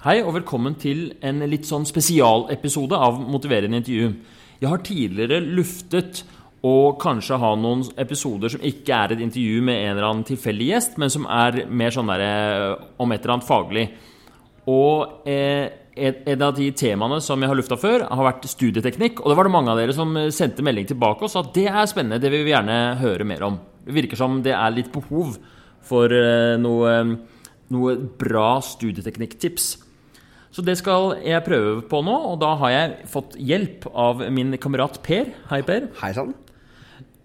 [0.00, 4.06] Hei og velkommen til en litt sånn spesialepisode av Motiverende intervju.
[4.56, 6.22] Jeg har tidligere luftet
[6.64, 10.68] å kanskje ha noen episoder som ikke er et intervju med en eller annen tilfeldig
[10.70, 12.30] gjest, men som er mer sånn derre
[12.96, 13.82] om et eller annet faglig.
[14.72, 19.20] Og eh, et av de temaene som jeg har lufta før, har vært studieteknikk.
[19.20, 21.66] Og det var det mange av dere som sendte melding tilbake og sa at det
[21.68, 23.60] er spennende, det vil vi gjerne høre mer om.
[23.84, 25.36] Det virker som det er litt behov
[25.92, 26.96] for eh, noe,
[27.76, 29.70] noe bra studieteknikktips.
[30.50, 34.56] Så det skal jeg prøve på nå, og da har jeg fått hjelp av min
[34.58, 35.28] kamerat Per.
[35.52, 35.86] Hei, Per.
[36.00, 36.32] Hei sann.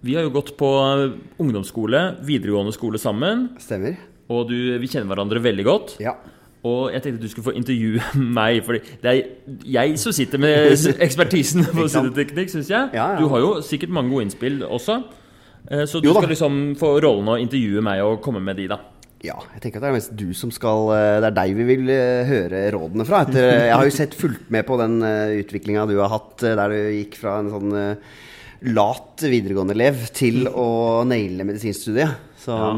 [0.05, 0.69] Vi har jo gått på
[1.41, 3.47] ungdomsskole, videregående skole sammen.
[3.61, 3.97] Stemmer.
[4.29, 5.95] Og du, vi kjenner hverandre veldig godt.
[6.03, 6.13] Ja.
[6.65, 8.01] Og jeg tenkte du skulle få intervjue
[8.37, 9.19] meg, for det er
[9.73, 12.93] jeg som sitter med ekspertisen på sideteknikk, syns jeg.
[12.97, 13.19] Ja, ja.
[13.21, 15.01] Du har jo sikkert mange gode innspill også.
[15.69, 18.79] Eh, Så du skal liksom få rollen å intervjue meg og komme med de, da.
[19.25, 19.35] Ja.
[19.55, 21.89] Jeg tenker at det er mest du som skal eh, Det er deg vi vil
[21.93, 23.23] eh, høre rådene fra.
[23.25, 24.99] Etter, jeg har jo sett fulgt med på den
[25.41, 28.13] utviklinga du har hatt, eh, der du gikk fra en sånn eh,
[28.71, 30.67] lat videregående-elev til å
[31.07, 32.15] naile medisinstudiet.
[32.45, 32.69] Så Ja.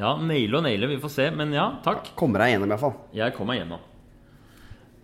[0.00, 1.24] Ja, naile og naile, vi får se.
[1.36, 2.12] Men ja, takk.
[2.16, 2.94] kommer deg gjennom, iallfall.
[3.12, 3.80] Jeg kom meg gjennom.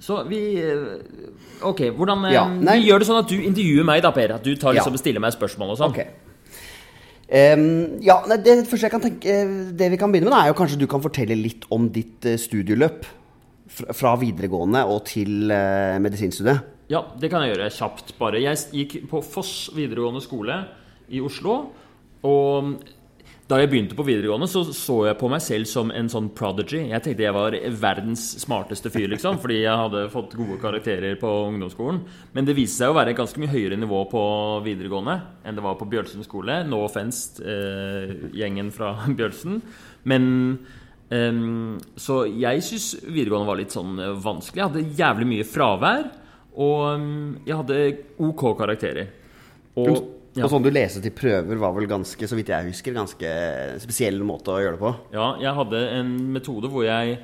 [0.00, 2.44] Så vi eh, Ok, hvordan eh, Ja.
[2.48, 4.34] Vi gjør det sånn at du intervjuer meg, da, Per.
[4.36, 5.00] At du tar liksom Ja.
[5.02, 5.92] stiller meg spørsmål og sånn.
[5.96, 6.25] Ok.
[7.26, 9.32] Em, ja, det første jeg kan tenke
[9.74, 12.38] Det vi kan begynne med, er jo kanskje du kan fortelle litt om ditt eh,
[12.38, 13.06] studieløp.
[13.66, 16.62] Fra videregående og til uh, medisinstudiet.
[16.86, 18.38] Ja, det kan jeg gjøre kjapt, bare.
[18.38, 20.60] Jeg gikk på Foss videregående skole
[21.10, 21.56] i Oslo.
[22.22, 22.70] Og
[23.46, 26.80] da jeg begynte på videregående, så så jeg på meg selv som en sånn prodigy.
[26.90, 31.30] Jeg tenkte jeg var verdens smarteste fyr, liksom, fordi jeg hadde fått gode karakterer på
[31.52, 32.00] ungdomsskolen.
[32.34, 34.24] Men det viste seg å være et ganske mye høyere nivå på
[34.66, 36.58] videregående enn det var på Bjølsen skole.
[36.66, 39.62] No offense, eh, gjengen fra Bjølsen.
[40.10, 40.26] Men
[41.14, 41.40] eh,
[42.02, 44.58] så jeg syns videregående var litt sånn eh, vanskelig.
[44.58, 46.10] Jeg hadde jævlig mye fravær,
[46.66, 47.08] og
[47.46, 47.80] jeg hadde
[48.26, 49.14] OK karakterer.
[49.76, 52.96] Og ja, Og sånn du leste til prøver var vel ganske, så vidt jeg husker,
[52.96, 53.30] ganske
[53.82, 54.92] spesiell måte å gjøre det på.
[55.16, 57.16] ja, jeg hadde en metode hvor jeg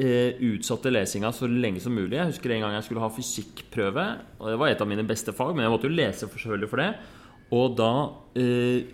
[0.00, 2.16] eh, utsatte lesinga så lenge som mulig.
[2.16, 4.06] Jeg husker en gang jeg skulle ha fysikkprøve,
[4.40, 6.82] og det var et av mine beste fag, men jeg måtte jo lese selvfølgelig for
[6.82, 6.90] det.
[7.52, 7.92] Og da
[8.40, 8.90] eh,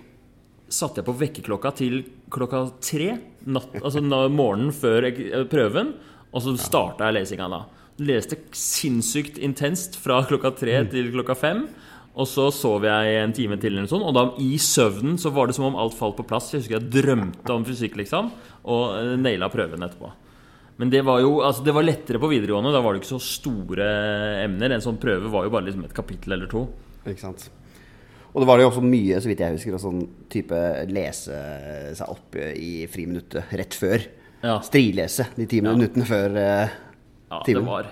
[0.69, 2.00] satte jeg på vekkerklokka til
[2.32, 3.12] klokka tre
[3.49, 5.94] natt, altså morgenen før eh, prøven,
[6.28, 7.62] og så starta jeg lesinga da.
[8.03, 11.65] Leste sinnssykt intenst fra klokka tre til klokka fem.
[12.19, 15.31] Og så sov jeg en time til, eller noe sånt, og da i søvnen så
[15.34, 16.51] var det som om alt falt på plass.
[16.51, 18.33] Jeg husker jeg drømte om fysikk, liksom,
[18.67, 20.11] og eh, naila prøven etterpå.
[20.79, 22.71] Men det var jo altså det var lettere på videregående.
[22.75, 23.87] Da var det ikke så store
[24.45, 24.75] emner.
[24.75, 26.69] En sånn prøve var jo bare liksom et kapittel eller to.
[27.03, 27.49] Ikke sant?
[28.31, 30.59] Og det var jo også mye, så vidt jeg husker, sånn type
[30.93, 31.39] lese
[31.99, 34.05] seg opp i friminuttet rett før.
[34.45, 34.59] Ja.
[34.62, 36.77] Strilese de ti minuttene før eh,
[37.33, 37.89] Ja, det var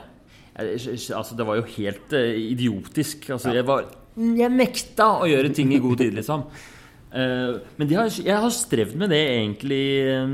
[0.56, 3.26] Altså, det var jo helt eh, idiotisk.
[3.34, 6.46] Altså, jeg var Jeg nekta å gjøre ting i god tid, liksom.
[7.16, 10.32] Eh, men har, jeg har strevd med det egentlig eh,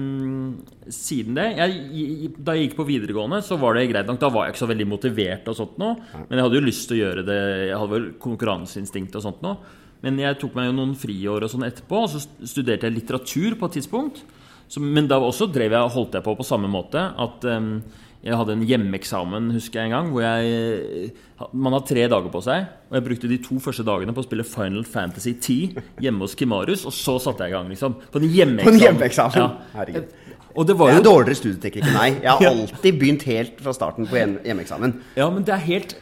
[0.90, 1.46] siden det.
[1.58, 4.20] Jeg, da jeg gikk på videregående, så var det greit nok.
[4.22, 6.88] Da var jeg ikke så veldig motivert, og sånt nå men jeg hadde jo lyst
[6.88, 7.40] til å gjøre det.
[7.68, 9.56] Jeg hadde vel konkurranseinstinkt og sånt nå
[10.02, 13.58] Men jeg tok meg jo noen friår og sånn etterpå, og så studerte jeg litteratur
[13.58, 14.24] på et tidspunkt.
[14.66, 17.04] Så, men da også drev jeg, holdt jeg på på samme måte.
[17.20, 17.76] At em,
[18.22, 21.12] jeg hadde en hjemmeeksamen, husker jeg en gang, hvor jeg
[21.58, 22.68] Man har tre dager på seg.
[22.90, 26.36] Og jeg brukte de to første dagene på å spille Final Fantasy 10 hjemme hos
[26.38, 27.96] Kimarius, og så satte jeg i gang, liksom.
[28.12, 28.68] På en hjemmeeksamen.
[28.68, 29.40] På en hjemmeeksamen?
[29.42, 29.48] Ja.
[29.74, 30.12] Herregud.
[30.52, 32.18] Og det jo er dårligere studieteknikk enn meg.
[32.22, 34.94] Jeg har alltid begynt helt fra starten på hjem- hjemmeeksamen.
[35.16, 35.94] Ja, men det er helt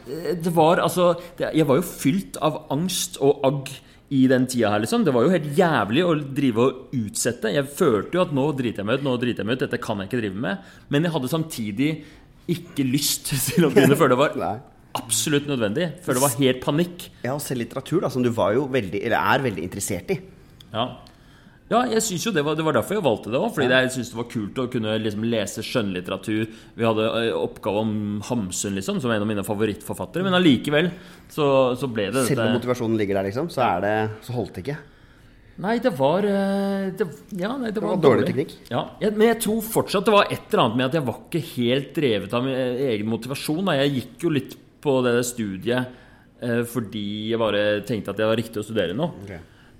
[0.43, 3.71] Det var altså det, Jeg var jo fylt av angst og agg
[4.11, 5.05] i den tida her, liksom.
[5.07, 7.53] Det var jo helt jævlig å drive og utsette.
[7.55, 9.79] Jeg følte jo at nå driter jeg meg ut, nå driter jeg meg ut, dette
[9.83, 10.73] kan jeg ikke drive med.
[10.91, 11.91] Men jeg hadde samtidig
[12.51, 14.35] ikke lyst til å begynne før det var
[15.01, 15.93] absolutt nødvendig.
[16.03, 17.07] Før det var helt panikk.
[17.23, 20.19] Ja, og selv litteratur, da, som du var jo veldig, eller er veldig interessert i.
[20.75, 20.89] Ja,
[21.71, 23.49] ja jeg synes jo det var, det var derfor jeg valgte det òg.
[23.55, 26.45] Fordi jeg syntes det var kult å kunne liksom lese skjønnlitteratur.
[26.77, 27.93] Vi hadde ø, oppgave om
[28.27, 30.25] Hamsun, liksom, som er en av mine favorittforfattere.
[30.27, 30.91] Men allikevel
[31.31, 31.45] så,
[31.79, 33.95] så ble det Selv om motivasjonen ligger der, liksom, så, er det,
[34.27, 34.79] så holdt det ikke.
[35.61, 37.05] Nei, det var eh, det,
[37.37, 38.53] Ja, nei, det var, var dårlig teknikk.
[38.71, 41.19] Ja, jeg, men jeg tror fortsatt det var et eller annet med at jeg var
[41.27, 43.63] ikke helt drevet av min eh, egen motivasjon.
[43.67, 43.75] Da.
[43.83, 45.97] Jeg gikk jo litt på det studiet
[46.41, 49.11] eh, fordi jeg bare tenkte at det var riktig å studere nå.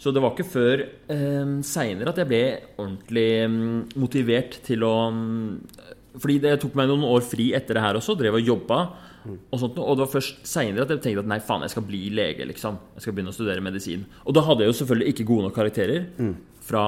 [0.01, 0.81] Så det var ikke før
[1.13, 2.43] eh, seinere at jeg ble
[2.73, 5.51] ordentlig mm, motivert til å mm,
[6.17, 8.17] Fordi det tok meg noen år fri etter det her også.
[8.17, 8.81] Drev og jobba.
[9.21, 11.85] Og, sånt, og det var først seinere at jeg tenkte at nei, faen, jeg skal
[11.85, 12.47] bli lege.
[12.49, 14.07] liksom Jeg skal begynne å studere medisin.
[14.25, 16.07] Og da hadde jeg jo selvfølgelig ikke gode nok karakterer
[16.65, 16.85] fra,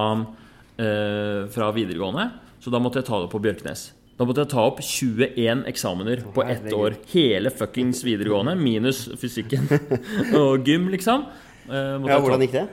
[0.82, 2.32] eh, fra videregående.
[2.64, 3.92] Så da måtte jeg ta det på Bjørknes.
[4.18, 6.98] Da måtte jeg ta opp 21 eksamener på ett år.
[7.14, 9.70] Hele fuckings videregående, minus fysikken
[10.42, 11.30] og gym, liksom.
[11.70, 12.68] Eh, ja, hvordan gikk det?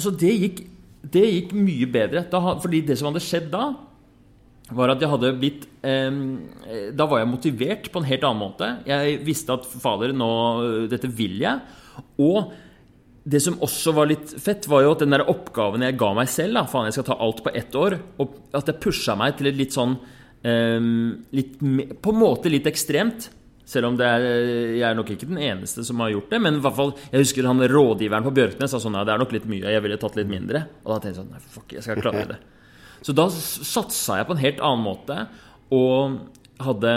[0.00, 0.64] Altså, det gikk,
[1.12, 2.24] det gikk mye bedre.
[2.32, 3.66] Da, fordi det som hadde skjedd da,
[4.72, 6.18] var at jeg hadde blitt eh,
[6.94, 8.68] Da var jeg motivert på en helt annen måte.
[8.88, 10.30] Jeg visste at fader, nå
[10.88, 11.60] Dette vil jeg.
[12.22, 12.54] Og
[13.30, 16.30] det som også var litt fett, var jo at den der oppgaven jeg ga meg
[16.32, 19.36] selv, da, faen, jeg skal ta alt på ett år, og at jeg pusha meg
[19.36, 19.98] til et litt sånn
[20.40, 20.80] eh,
[21.36, 23.28] litt, på en måte litt ekstremt.
[23.70, 24.24] Selv om er,
[24.74, 26.40] jeg er nok ikke den eneste som har gjort det.
[26.42, 29.22] Men i hvert fall, jeg husker han rådgiveren på Bjørknes sa sånn ja, det er
[29.22, 30.64] nok litt mye, jeg ville tatt litt mindre.
[30.82, 32.40] Og da tenkte jeg sånn nei, fuck, jeg skal klare det.
[33.06, 35.16] Så da satsa jeg på en helt annen måte,
[35.72, 36.18] og
[36.60, 36.92] hadde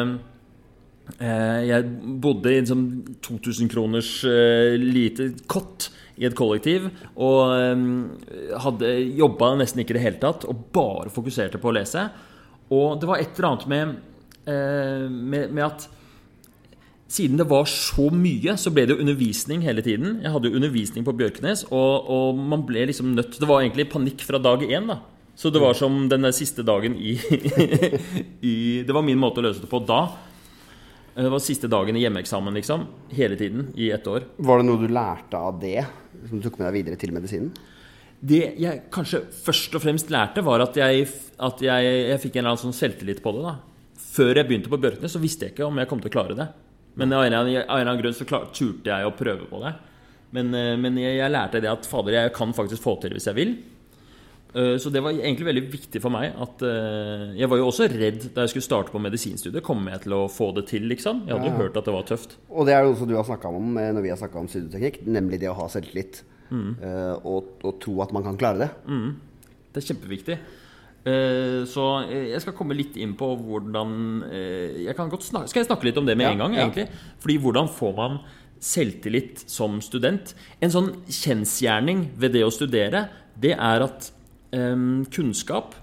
[1.22, 1.86] eh, Jeg
[2.24, 2.86] bodde i en sånn
[3.24, 6.90] 2000 kroners eh, lite kott i et kollektiv.
[7.16, 11.78] Og eh, hadde jobba nesten ikke i det hele tatt, og bare fokuserte på å
[11.78, 12.08] lese.
[12.74, 13.98] Og det var et eller annet med,
[14.50, 15.88] eh, med, med, at
[17.14, 20.20] siden det var så mye, så ble det jo undervisning hele tiden.
[20.24, 23.92] Jeg hadde jo undervisning på Bjørknes, og, og man ble liksom nødt Det var egentlig
[23.92, 25.00] panikk fra dag én, da.
[25.36, 27.16] Så det var som den siste dagen i,
[28.52, 28.56] i
[28.86, 30.06] Det var min måte å løse det på da.
[31.14, 32.88] Det var siste dagen i hjemmeeksamen, liksom.
[33.14, 33.68] Hele tiden.
[33.78, 34.26] I ett år.
[34.38, 35.86] Var det noe du lærte av det,
[36.26, 37.54] som du tok med deg videre til medisinen?
[38.24, 41.06] Det jeg kanskje først og fremst lærte, var at jeg,
[41.44, 43.46] at jeg, jeg fikk en eller annen sånn selvtillit på det.
[43.46, 43.56] da.
[44.14, 46.38] Før jeg begynte på Bjørknes, så visste jeg ikke om jeg kom til å klare
[46.40, 46.50] det.
[47.00, 49.74] Men av en eller annen, grunn så klar, turte jeg å prøve på det.
[50.34, 53.30] Men, eh, men jeg, jeg, lærte det at fader, jeg kan faktisk få til hvis
[53.30, 53.54] jeg vil.
[54.54, 57.88] Eh, så det var egentlig veldig viktig for meg at eh, Jeg var jo også
[57.90, 59.66] redd da jeg skulle starte på medisinstudiet.
[59.66, 61.26] Kommer jeg til å få det til, liksom?
[61.28, 62.38] Jeg hadde jo hørt at det var tøft.
[62.50, 65.04] Og det er jo også du har snakka om når vi har snakka om studieteknikk,
[65.10, 66.24] nemlig det å ha selvtillit.
[66.54, 66.74] Mm.
[67.26, 68.68] Og, og, tro at man kan klare det.
[68.86, 69.16] Mm.
[69.74, 70.36] Det er kjempeviktig.
[71.04, 73.90] Uh, så jeg skal komme litt inn på hvordan
[74.24, 76.56] uh, jeg kan godt snakke, Skal jeg snakke litt om det med ja, en gang?
[76.56, 76.86] Ja.
[77.20, 78.18] Fordi hvordan får man
[78.64, 80.32] selvtillit som student?
[80.64, 84.14] En sånn kjensgjerning ved det å studere, det er at
[84.56, 85.76] um, kunnskap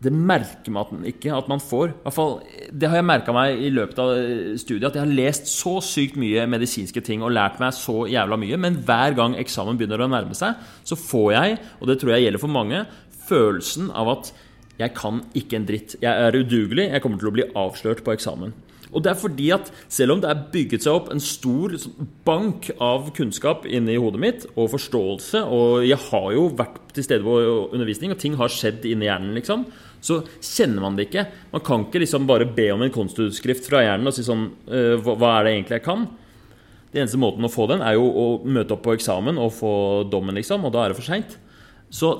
[0.00, 1.90] det merker man ikke at man får.
[1.90, 2.38] I hvert fall,
[2.72, 4.12] det har jeg merka meg i løpet av
[4.60, 8.38] studiet, at jeg har lest så sykt mye medisinske ting og lært meg så jævla
[8.40, 10.56] mye, men hver gang eksamen begynner å nærme seg,
[10.88, 12.86] så får jeg, og det tror jeg gjelder for mange,
[13.28, 14.32] følelsen av at
[14.80, 15.94] jeg kan ikke en dritt.
[16.00, 16.88] Jeg er udugelig.
[16.90, 18.54] Jeg kommer til å bli avslørt på eksamen.
[18.90, 21.76] Og det er fordi at selv om det er bygget seg opp en stor
[22.26, 27.26] bank av kunnskap inni hodet mitt, og forståelse, og jeg har jo vært til stede
[27.26, 27.36] på
[27.70, 29.62] undervisning, og ting har skjedd inni hjernen, liksom,
[30.02, 31.26] så kjenner man det ikke.
[31.52, 34.96] Man kan ikke liksom bare be om en konstutskrift fra hjernen og si sånn «Øh,
[35.04, 36.06] Hva er det egentlig jeg kan?
[36.90, 39.74] Den eneste måten å få den, er jo å møte opp på eksamen og få
[40.10, 41.36] dommen, liksom, og da er det for seint.
[41.94, 42.14] Så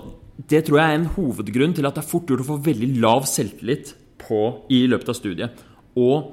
[0.48, 2.90] det tror jeg er en hovedgrunn til at det er fort gjort å få veldig
[3.02, 5.64] lav selvtillit på, i løpet av studiet.
[5.98, 6.30] Og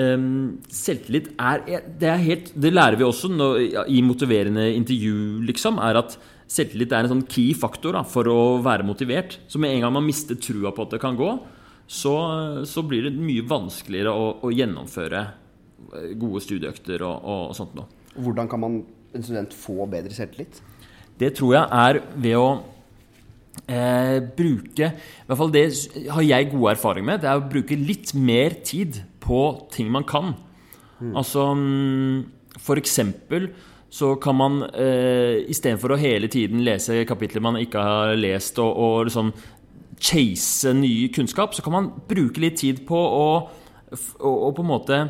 [0.00, 5.80] um, selvtillit er det, er helt, det lærer vi også når, i motiverende intervju, liksom,
[5.84, 6.18] er at
[6.50, 9.38] selvtillit er en sånn key faktor da, for å være motivert.
[9.48, 11.34] Så med en gang man mister trua på at det kan gå,
[11.90, 12.14] så,
[12.66, 17.78] så blir det mye vanskeligere å, å gjennomføre eh, gode studieøkter og, og, og sånt
[17.78, 17.88] noe.
[18.18, 18.82] Hvordan kan man,
[19.14, 20.60] en student få bedre selvtillit?
[21.20, 22.46] Det tror jeg er ved å
[23.66, 25.64] eh, bruke I hvert fall det
[26.10, 27.22] har jeg god erfaring med.
[27.22, 29.42] Det er å bruke litt mer tid på
[29.74, 30.34] ting man kan.
[31.00, 31.14] Mm.
[31.16, 32.24] Altså mm,
[32.60, 33.50] for eksempel
[33.90, 38.70] så kan man eh, istedenfor å hele tiden lese kapitler man ikke har lest, og,
[38.70, 39.32] og liksom
[40.00, 43.26] chase ny kunnskap, så kan man bruke litt tid på å,
[43.90, 45.00] å på en måte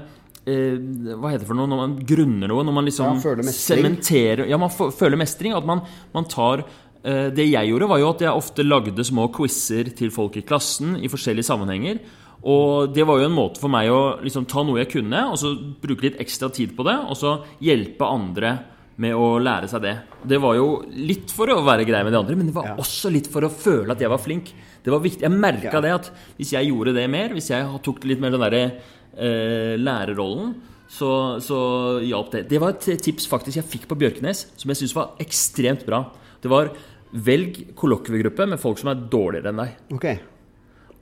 [0.49, 2.65] eh, Hva heter det for noe når man grunner noe?
[2.67, 3.21] Når man liksom
[3.53, 5.55] sementerer Ja, man føler mestring.
[5.55, 5.85] At man,
[6.17, 6.65] man tar
[7.01, 10.99] Det jeg gjorde, var jo at jeg ofte lagde små quizer til folk i klassen
[11.01, 12.03] i forskjellige sammenhenger.
[12.41, 15.37] Og det var jo en måte for meg å liksom ta noe jeg kunne, og
[15.41, 15.53] så
[15.83, 18.55] bruke litt ekstra tid på det, og så hjelpe andre
[19.01, 19.95] med å lære seg det.
[20.29, 22.79] Det var jo litt for å være grei med de andre, men det var ja.
[22.81, 24.53] også litt for å føle at jeg var flink.
[24.85, 25.25] Det var viktig.
[25.25, 25.85] Jeg merka ja.
[25.85, 29.77] det at hvis jeg gjorde det mer, hvis jeg tok litt mer den derre eh,
[29.81, 30.55] lærerrollen,
[30.91, 31.13] så,
[31.45, 31.61] så
[32.03, 32.47] hjalp det.
[32.51, 36.03] Det var et tips faktisk jeg fikk på Bjørknes, som jeg syns var ekstremt bra.
[36.41, 36.73] Det var
[37.11, 39.77] velg kollokviegruppe med folk som er dårligere enn deg.
[39.97, 40.21] Okay.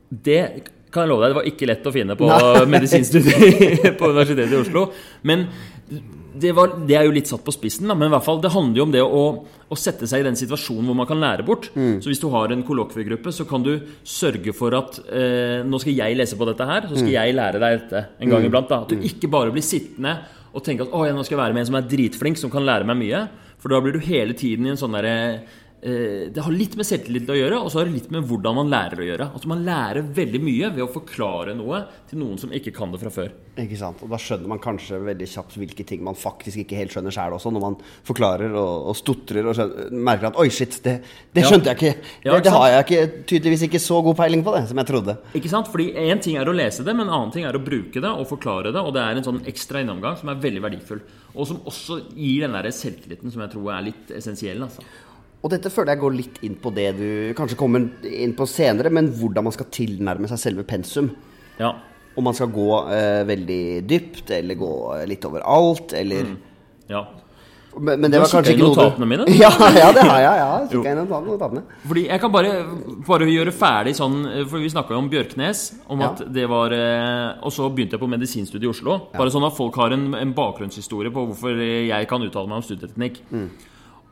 [0.09, 0.43] Det
[0.89, 2.29] kan jeg love deg, det var ikke lett å finne på
[2.75, 4.87] medisinstudiet på Universitetet i Oslo.
[5.29, 5.45] Men
[6.39, 8.53] det, var, det, er jo litt satt på spissen, da, men i hvert fall, det
[8.55, 11.45] handler jo om det å, å sette seg i den situasjonen hvor man kan lære
[11.47, 11.71] bort.
[11.77, 11.99] Mm.
[12.05, 13.75] Så hvis du har en kollokviegruppe, så kan du
[14.07, 17.15] sørge for at eh, nå skal jeg lese på dette her, så skal mm.
[17.17, 18.49] jeg lære deg dette en gang mm.
[18.51, 18.73] iblant.
[18.73, 19.07] da, At du mm.
[19.13, 21.79] ikke bare blir sittende og tenke at å, nå skal jeg være med en som
[21.81, 23.25] er dritflink, som kan lære meg mye.
[23.59, 25.17] For da blir du hele tiden i en sånn derre
[25.81, 28.71] det har litt med selvtillit å gjøre, og så har det litt med hvordan man
[28.73, 29.27] lærer å gjøre.
[29.37, 32.99] Altså Man lærer veldig mye ved å forklare noe til noen som ikke kan det
[33.05, 33.29] fra før.
[33.63, 34.03] Ikke sant?
[34.03, 37.37] Og da skjønner man kanskje veldig kjapt hvilke ting man faktisk ikke helt skjønner sjøl
[37.39, 37.77] også, når man
[38.11, 40.97] forklarer og, og stotrer og skjønner, merker at oi, shit, det,
[41.35, 41.53] det Ja.
[41.53, 41.95] skjønte jeg ikke.
[42.27, 44.83] Ja, det, ikke det har jeg ikke, tydeligvis ikke så god peiling på det som
[44.83, 45.17] jeg trodde.
[45.39, 45.71] Ikke sant?
[45.71, 48.11] Fordi Én ting er å lese det, men en annen ting er å bruke det
[48.11, 48.83] og forklare det.
[48.83, 51.03] Og det er en sånn ekstra innomgang som er veldig verdifull.
[51.39, 54.63] Og som også gir den der selvtilliten som jeg tror er litt essensiell.
[54.67, 54.83] Altså.
[55.43, 58.91] Og dette føler jeg går litt inn på det du kanskje kommer inn på senere,
[58.91, 61.13] men hvordan man skal tilnærme seg selve pensum.
[61.61, 61.77] Ja.
[62.19, 64.73] Om man skal gå eh, veldig dypt, eller gå
[65.07, 66.33] litt over alt, eller
[66.91, 67.05] ja.
[67.79, 69.25] Men, men det var kanskje ikke noe Du har kikka i notatene mine?
[69.45, 70.39] Ja, ja, det har jeg.
[70.41, 70.47] Ja.
[70.73, 71.63] Kikket i notat- notatene.
[71.87, 72.53] Fordi Jeg kan bare,
[73.07, 74.17] bare gjøre ferdig sånn
[74.51, 75.61] For vi snakka jo om Bjørknes.
[75.87, 76.09] Om Ja.
[76.11, 78.97] at det var eh, Og så begynte jeg på medisinstudiet i Oslo.
[79.15, 82.67] Bare sånn at folk har en, en bakgrunnshistorie på hvorfor jeg kan uttale meg om
[82.67, 83.21] studieteknikk.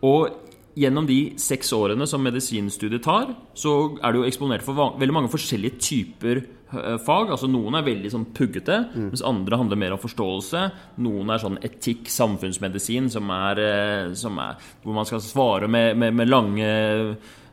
[0.07, 0.46] Og
[0.77, 3.73] gjennom de seks årene som medisinstudiet tar, så
[4.05, 7.33] er du jo eksponert for veldig mange forskjellige typer eh, fag.
[7.33, 10.67] Altså Noen er veldig sånn puggete, mens andre handler mer om forståelse.
[11.07, 15.97] Noen er sånn etikk, samfunnsmedisin, som er, eh, som er hvor man skal svare med,
[15.97, 16.71] med, med lange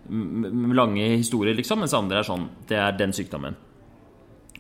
[0.04, 3.56] med lange historier, liksom, mens andre er sånn Det er den sykdommen.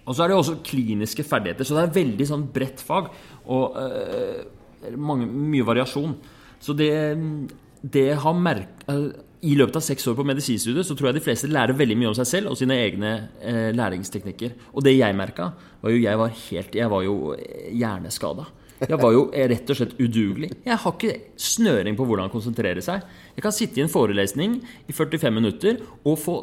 [0.04, 3.10] Og så er det også kliniske ferdigheter, så det er veldig sånn bredt fag.
[3.52, 6.16] Og øh, mange, mye variasjon.
[6.64, 6.92] Så det,
[7.84, 8.84] det har merk...
[8.90, 9.12] øh,
[9.44, 12.08] I løpet av seks år på medisinstudiet så tror jeg de fleste lærer veldig mye
[12.14, 13.10] om seg selv og sine egne
[13.44, 14.54] eh, læringsteknikker.
[14.72, 15.50] Og det jeg merka,
[15.84, 18.46] var jo jeg var helt Jeg var jo eh, hjerneskada.
[18.88, 20.50] Jeg var jo eh, rett og slett udugelig.
[20.66, 23.04] Jeg har ikke snøring på hvordan konsentrere seg.
[23.36, 24.56] Jeg kan sitte i en forelesning
[24.88, 26.38] i 45 minutter og få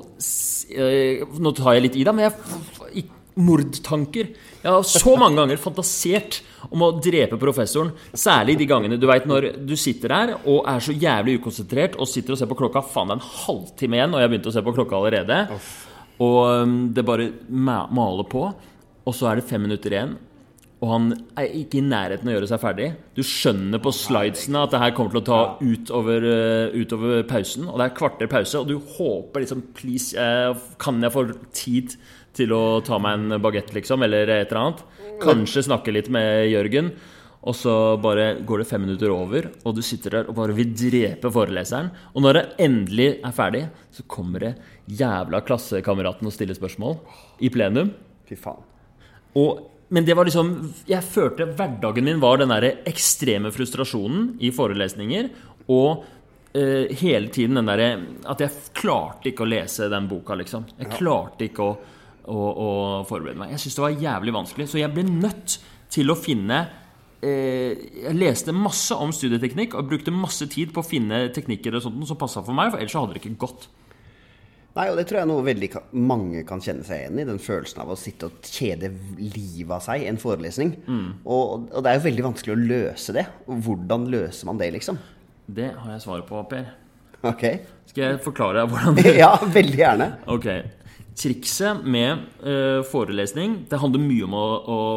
[0.76, 4.28] eh, Nå tar jeg litt i, da, men jeg f- f- Mordtanker.
[4.60, 7.94] Jeg har så mange ganger fantasert om å drepe professoren.
[8.12, 12.08] Særlig de gangene du vet når du sitter der og er så jævlig ukonsentrert og
[12.10, 12.84] sitter og ser på klokka.
[12.84, 15.38] Faen, det er en halvtime igjen, og jeg har begynt å se på klokka allerede.
[16.20, 18.50] Og um, det bare maler på.
[19.08, 20.18] Og så er det fem minutter igjen.
[20.80, 22.86] Og han er ikke i nærheten av å gjøre seg ferdig.
[23.16, 27.68] Du skjønner på slidesene at det her kommer til å ta utover, uh, utover pausen.
[27.68, 31.26] Og det er kvarter pause, og du håper liksom Please, eh, kan jeg få
[31.56, 31.96] tid
[32.40, 34.02] til å ta meg en bagett, liksom?
[34.06, 34.84] Eller et eller annet?
[35.22, 36.94] Kanskje snakke litt med Jørgen.
[37.40, 40.74] Og så bare går det fem minutter over, og du sitter der og bare vil
[40.76, 41.88] drepe foreleseren.
[42.12, 43.62] Og når det endelig er ferdig,
[43.96, 44.52] så kommer det
[45.00, 46.98] jævla klassekameraten og stiller spørsmål
[47.40, 47.94] i plenum.
[48.28, 48.66] Fy faen.
[49.40, 49.62] Og,
[49.94, 50.48] men det var liksom
[50.90, 55.30] Jeg følte hverdagen min var den der ekstreme frustrasjonen i forelesninger.
[55.72, 56.04] Og
[56.52, 57.90] eh, hele tiden den derre
[58.28, 60.68] At jeg klarte ikke å lese den boka, liksom.
[60.76, 61.72] Jeg klarte ikke å,
[62.28, 62.68] å, å
[63.08, 63.54] forberede meg.
[63.54, 64.68] Jeg syntes det var jævlig vanskelig.
[64.70, 65.56] Så jeg ble nødt
[65.90, 66.60] til å finne
[67.24, 67.74] eh,
[68.04, 72.08] Jeg leste masse om studieteknikk og brukte masse tid på å finne teknikker og sånt
[72.08, 73.68] som passa for meg, for ellers hadde det ikke gått.
[74.76, 77.24] Nei, og det tror jeg noe veldig mange kan kjenne seg igjen i.
[77.26, 80.76] Den følelsen av å sitte og kjede livet av seg i en forelesning.
[81.26, 83.24] Og, og det er jo veldig vanskelig å løse det.
[83.50, 85.00] Hvordan løser man det, liksom?
[85.50, 86.70] Det har jeg svaret på, Per.
[87.26, 87.42] Ok.
[87.90, 90.06] Skal jeg forklare hvordan det Ja, veldig gjerne.
[90.30, 90.46] Ok.
[91.18, 94.44] Trikset med uh, forelesning Det handler mye om å,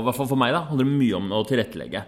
[0.01, 0.65] I hvert fall for meg, da.
[0.70, 2.03] handler mye om å tilrettelegge.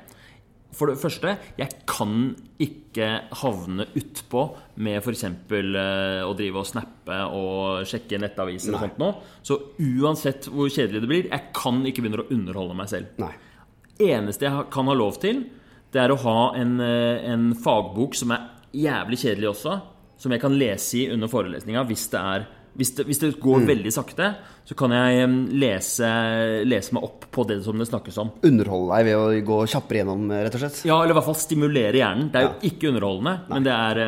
[0.75, 3.07] For det første, jeg kan ikke
[3.39, 4.43] havne utpå
[4.83, 5.23] med f.eks.
[5.47, 9.11] Uh, å drive og snappe og sjekke nettaviser og sånt nå.
[9.45, 13.15] Så uansett hvor kjedelig det blir, jeg kan ikke begynne å underholde meg selv.
[13.23, 13.31] Nei.
[14.03, 15.45] Eneste jeg kan ha lov til,
[15.95, 19.77] det er å ha en, eh, en fagbok som er jævlig kjedelig også,
[20.19, 23.63] som jeg kan lese i under forelesninga hvis det er hvis det, hvis det går
[23.69, 24.31] veldig sakte,
[24.67, 26.09] så kan jeg lese,
[26.67, 28.33] lese meg opp på det som det snakkes om.
[28.47, 30.81] Underholde deg ved å gå kjappere gjennom, rett og slett.
[30.89, 32.27] Ja, eller i hvert fall stimulere hjernen.
[32.33, 34.03] Det er jo ikke underholdende, men det er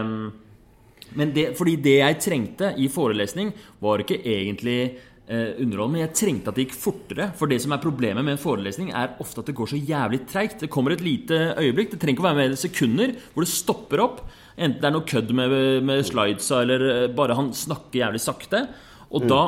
[1.18, 4.80] men det, Fordi det jeg trengte i forelesning, var ikke egentlig
[5.28, 7.30] eh, underholdende, men jeg trengte at det gikk fortere.
[7.38, 10.24] For det som er problemet med en forelesning, er ofte at det går så jævlig
[10.32, 10.60] treigt.
[10.64, 14.04] Det kommer et lite øyeblikk, det trenger ikke å være mer sekunder, hvor det stopper
[14.04, 14.22] opp.
[14.58, 18.66] Enten det er noe kødd med, med slidesa, eller eh, bare han snakker jævlig sakte.
[19.08, 19.42] Og da,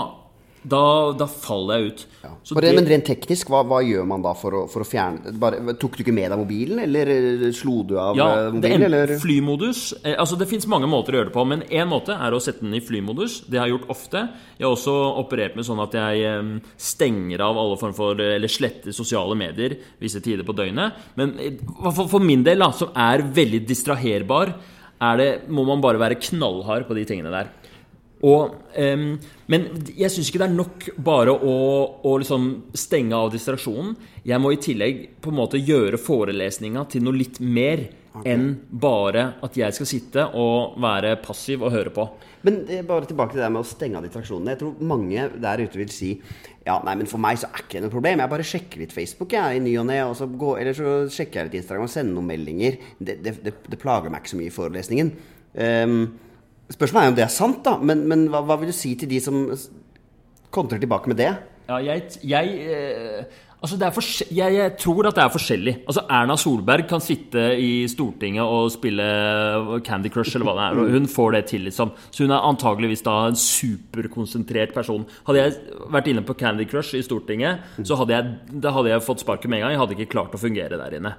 [0.63, 2.01] da, da faller jeg ut.
[2.49, 5.31] For, det- Men rent teknisk, hva, hva gjør man da for å, for å fjerne
[5.39, 8.61] bare, Tok du ikke med deg mobilen, eller eh, slo du av Ja, mobilen?
[8.61, 9.13] det er Eller?
[9.21, 9.93] flymodus.
[10.03, 12.41] Eh, altså Det fins mange måter å gjøre det på, men én måte er å
[12.43, 13.45] sette den i flymodus.
[13.47, 14.25] Det har jeg gjort ofte.
[14.59, 18.35] Jeg har også operert med sånn at jeg eh, stenger av alle form for eh,
[18.35, 20.93] Eller sletter sosiale medier visse tider på døgnet.
[21.15, 21.55] Men eh,
[21.93, 24.53] fall for min del, da, som er veldig distraherbar,
[24.99, 27.47] er det, må man bare være knallhard på de tingene der.
[28.27, 29.05] Og, um,
[29.47, 31.53] men jeg syns ikke det er nok bare å,
[32.03, 33.93] å liksom stenge av distraksjonen.
[34.27, 37.87] Jeg må i tillegg på en måte gjøre forelesninga til noe litt mer
[38.27, 42.05] enn bare at jeg skal sitte og være passiv og høre på.
[42.43, 44.55] Men eh, bare tilbake til det med å stenge av distraksjonene.
[44.55, 46.13] Jeg tror mange der ute vil si
[46.65, 48.21] ja, nei, men for meg så er ikke det noe problem.
[48.21, 49.99] Jeg bare sjekker litt Facebook jeg, i ny og ne.
[50.03, 52.79] Eller så sjekker jeg litt Instagram og sender noen meldinger.
[52.99, 55.13] Det, det, det, det plager meg ikke så mye i forelesningen.
[55.55, 56.01] Um,
[56.69, 57.75] spørsmålet er jo om det er sant, da.
[57.81, 59.45] Men, men hva, hva, vil du si til de som
[60.53, 61.33] kontrer tilbake med det?
[61.69, 63.75] Ja, jeg, jeg eh Altså
[64.31, 65.73] jeg, jeg, tror at det er forskjellig.
[65.83, 69.03] Altså Erna Solberg kan sitte i Stortinget og spille
[69.83, 70.79] Candy Crush eller hva det er.
[70.79, 71.91] Og hun får det til, liksom.
[72.07, 75.03] Så hun er antageligvis da en superkonsentrert person.
[75.27, 75.57] Hadde jeg
[75.91, 79.59] vært inne på Candy Crush i Stortinget, så hadde jeg, hadde jeg fått sparket med
[79.59, 79.75] en gang.
[79.75, 81.13] Jeg hadde ikke klart å fungere der inne.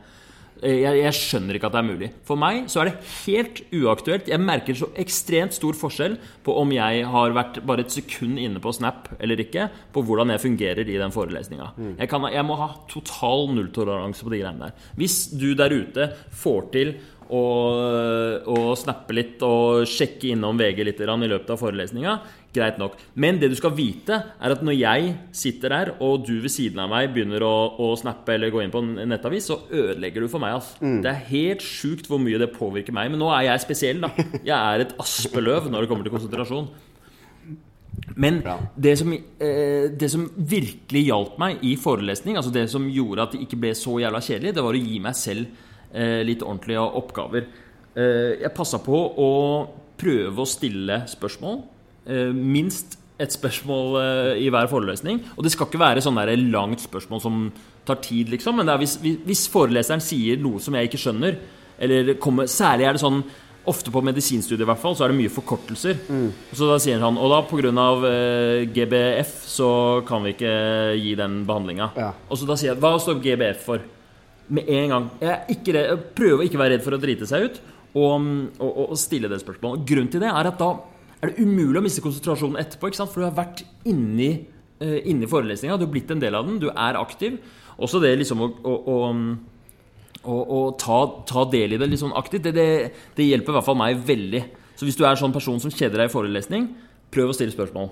[0.63, 2.09] Eh, jeg, jeg, skjønner ikke at det er mulig.
[2.27, 4.29] For meg så er det helt uaktuelt.
[4.31, 8.63] Jeg merker så ekstremt stor forskjell på om jeg har vært bare et sekund inne
[8.63, 11.73] på Snap eller ikke, på hvordan jeg fungerer i den forelesninga.
[11.77, 11.95] Mm.
[12.03, 14.91] Jeg, jeg, må ha total nulltoleranse på de greiene der.
[15.01, 16.13] Hvis du der ute
[16.43, 16.95] får til
[17.37, 22.17] og, og snappe litt og sjekke innom VG litt i løpet av forelesninga.
[22.51, 22.97] Greit nok.
[23.15, 26.83] Men det du skal vite, er at når jeg sitter der, og du ved siden
[26.83, 30.31] av meg begynner å, å snappe eller gå inn på en nettavis, så ødelegger du
[30.33, 30.59] for meg.
[30.59, 30.81] Altså.
[30.83, 31.01] Mm.
[31.05, 33.13] Det er helt sjukt hvor mye det påvirker meg.
[33.13, 34.13] Men nå er jeg spesiell, da.
[34.41, 36.71] Jeg er et aspeløv når det kommer til konsentrasjon.
[38.21, 38.43] Men
[38.77, 43.35] det som, eh, det som, virkelig hjalp meg i forelesning, altså det som gjorde at
[43.35, 45.47] det ikke ble så jævla kjedelig, det var å gi meg selv
[45.93, 47.47] litt ordentlige oppgaver.
[47.99, 49.31] Eh, jeg passa på å
[50.01, 51.63] prøve å stille spørsmål.
[52.07, 53.99] Eh, minst et spørsmål
[54.41, 55.19] i hver forelesning.
[55.37, 56.17] Og det skal ikke være sånn
[56.49, 57.53] langt spørsmål som
[57.85, 58.57] tar tid, liksom.
[58.57, 61.37] Men hvis, hvis, foreleseren sier noe som jeg ikke skjønner,
[61.81, 63.23] eller kommer Særlig er det sånn
[63.69, 65.99] Ofte på medisinstudiet i hvert fall, så er det mye forkortelser.
[66.09, 66.31] Mm.
[66.57, 67.69] Så da sier han Og da pga.
[68.01, 69.69] Uh, GBF så
[70.09, 70.55] kan vi ikke
[70.97, 71.91] gi den behandlinga.
[71.93, 72.15] Ja.
[72.31, 73.85] Og så da sier jeg Hva står GBF for?
[74.51, 75.11] Med en gang.
[75.23, 77.61] Jeg, redd, jeg prøver å ikke være redd for å drite seg ut
[77.99, 78.31] og,
[78.63, 79.85] og, og stille det spørsmålet.
[79.89, 80.73] Grunnen til det er at da
[81.21, 82.93] er det umulig å miste konsentrasjonen etterpå.
[83.01, 84.33] For du har vært inni,
[84.83, 87.39] uh, inni forelesninga, du har blitt en del av den, du er aktiv.
[87.81, 88.99] Også det liksom å, å,
[90.29, 92.69] å ta, ta, del i det litt sånn aktivt, det, det,
[93.17, 94.45] det hjelper i hvert fall meg veldig.
[94.77, 96.71] Så hvis du er en sånn person som kjeder deg i forelesning,
[97.13, 97.91] prøv å stille spørsmål.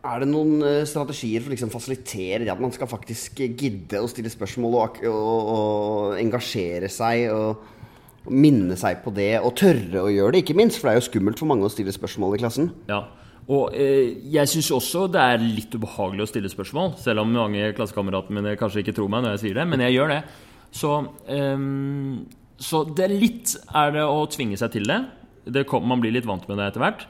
[0.00, 4.08] Er det noen uh, strategier for å liksom fasilitere at man skal faktisk gidde å
[4.08, 7.68] stille spørsmål og, og, og engasjere seg og,
[8.30, 10.76] minne seg på det, og tørre å gjøre det, ikke minst?
[10.78, 12.68] For det er jo skummelt for mange å stille spørsmål i klassen.
[12.90, 13.06] Ja,
[13.50, 17.72] og eh, jeg syns også det er litt ubehagelig å stille spørsmål, selv om mange
[17.74, 20.20] klassekameratene mine kanskje ikke tror meg når jeg sier det, men jeg gjør det.
[20.80, 20.92] Så,
[21.34, 21.64] eh,
[22.60, 25.00] så det er litt er det å tvinge seg til det.
[25.50, 27.08] det kom, man blir litt vant med det etter hvert.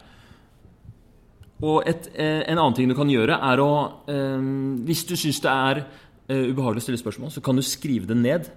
[1.61, 3.73] Og et, eh, en annen ting du kan gjøre, er å
[4.09, 4.49] eh,
[4.87, 8.17] Hvis du syns det er eh, ubehagelig å stille spørsmål, så kan du skrive det
[8.17, 8.51] ned.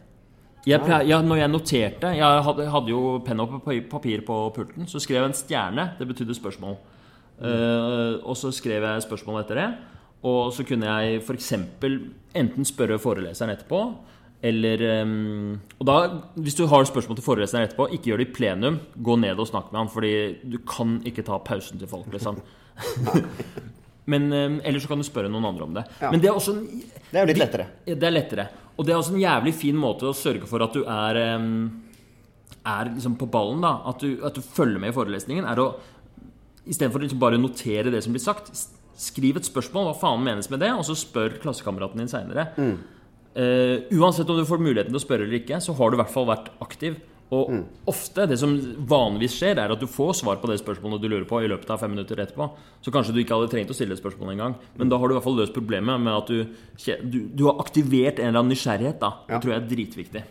[0.63, 3.58] Jeg, ja, når jeg noterte Jeg hadde, hadde jo penn og
[3.92, 4.88] papir på pulten.
[4.88, 5.89] Så skrev jeg en stjerne.
[6.00, 6.80] Det betydde spørsmål.
[7.44, 8.22] Mm.
[8.30, 9.66] og så skrev jeg spørsmål etter det.
[10.24, 11.50] Og så kunne jeg f.eks.
[12.39, 13.80] enten spørre foreleseren etterpå,
[14.44, 15.96] eller um, Og da,
[16.36, 18.80] hvis du har spørsmål til foreleseren etterpå, ikke gjør det i plenum.
[18.96, 20.13] Gå ned og snakk med han, fordi
[20.48, 22.08] du kan ikke ta pausen til folk.
[22.13, 22.39] liksom
[24.06, 25.86] Men um, Eller så kan du spørre noen andre om det.
[26.02, 26.12] Ja.
[26.12, 27.70] Men det er også Det er jo litt lettere.
[27.88, 28.48] Det er lettere.
[28.76, 31.68] Og det er også en jævlig fin måte å sørge for at du er, um,
[32.66, 33.62] er liksom på ballen.
[33.64, 35.48] da at du, at du, følger med i forelesningen.
[35.50, 35.74] Er å
[36.64, 38.54] Istedenfor liksom bare notere det som blir sagt,
[38.96, 39.90] skriv et spørsmål.
[39.90, 40.70] Hva faen menes med det?
[40.72, 42.46] Og så spør klassekameraten din seinere.
[42.56, 42.78] Mm.
[43.34, 46.00] Uh, uansett om du får muligheten til å spørre eller ikke, så har du i
[46.00, 46.96] hvert fall vært aktiv.
[47.34, 47.62] Og mm.
[47.89, 48.54] ofte, det som
[48.89, 51.72] vanligvis skjer, er at du får svar på det spørsmålet du lurer på i løpet
[51.74, 52.50] av fem minutter etterpå.
[52.84, 54.56] Så kanskje du ikke hadde trengt å stille spørsmålet spørsmål engang.
[54.78, 56.46] Men da har du i hvert fall løst problemet med at du,
[57.10, 59.00] du, du har aktivert en eller annen nysgjerrighet.
[59.02, 59.12] da.
[59.28, 59.41] Det ja.
[59.43, 60.24] tror jeg er dritviktig.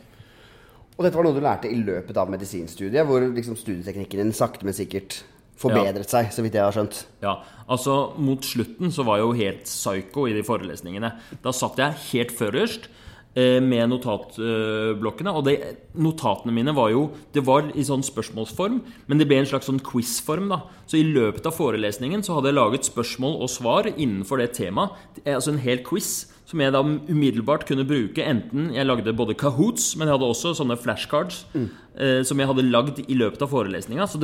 [0.93, 4.67] Og dette var noe du lærte i løpet av medisinstudiet, hvor liksom studieteknikken din sakte,
[4.69, 5.23] men sikkert
[5.63, 6.11] forbedret ja.
[6.11, 7.05] seg, så vidt jeg har skjønt.
[7.23, 7.37] Ja,
[7.71, 11.15] altså Mot slutten så var jeg jo helt psycho i de forelesningene.
[11.45, 13.02] Da satt jeg helt førerst Eh,
[13.35, 15.33] med notatblokkene.
[15.33, 15.55] Og det,
[15.97, 19.81] notatene mine var jo Det var i sånn spørsmålsform, men det ble en slags sånn
[19.81, 20.51] quiz-form.
[20.53, 24.53] da Så i løpet av forelesningen så hadde jeg laget spørsmål og svar innenfor det
[24.59, 24.93] temaet.
[25.25, 28.21] Eh, altså en hel quiz som jeg da umiddelbart kunne bruke.
[28.21, 31.69] Enten jeg lagde både Kahoots, men jeg hadde også sånne flashcards mm.
[31.97, 34.09] eh, som jeg hadde lagd i løpet av forelesninga.
[34.11, 34.21] Så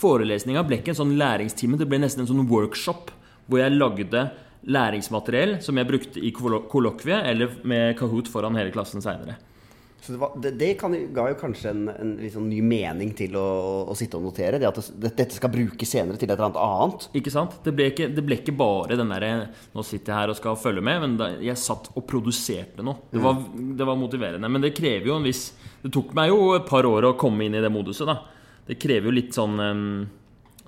[0.00, 3.12] forelesninga ble ikke en sånn læringstime, det ble nesten en sånn workshop
[3.46, 4.24] hvor jeg lagde
[4.66, 9.36] læringsmateriell som jeg brukte i kollokviet eller med Kahoot foran hele klassen seinere.
[10.06, 13.32] Så det, var, det, det kan, ga jo kanskje en, en liksom ny mening til
[13.40, 13.46] å,
[13.90, 14.60] å, sitte og notere.
[14.62, 17.06] Det at det, dette skal brukes senere til et eller annet annet.
[17.18, 17.56] Ikke sant?
[17.64, 19.32] Det ble ikke, det ble ikke bare den derre
[19.74, 23.08] Nå sitter jeg her og skal følge med, men da, jeg satt og produserte noe.
[23.10, 24.52] Det var, det var, motiverende.
[24.52, 25.48] Men det krever jo en viss
[25.82, 28.20] Det tok meg jo et par år å komme inn i det moduset, da.
[28.68, 29.58] Det krever jo litt sånn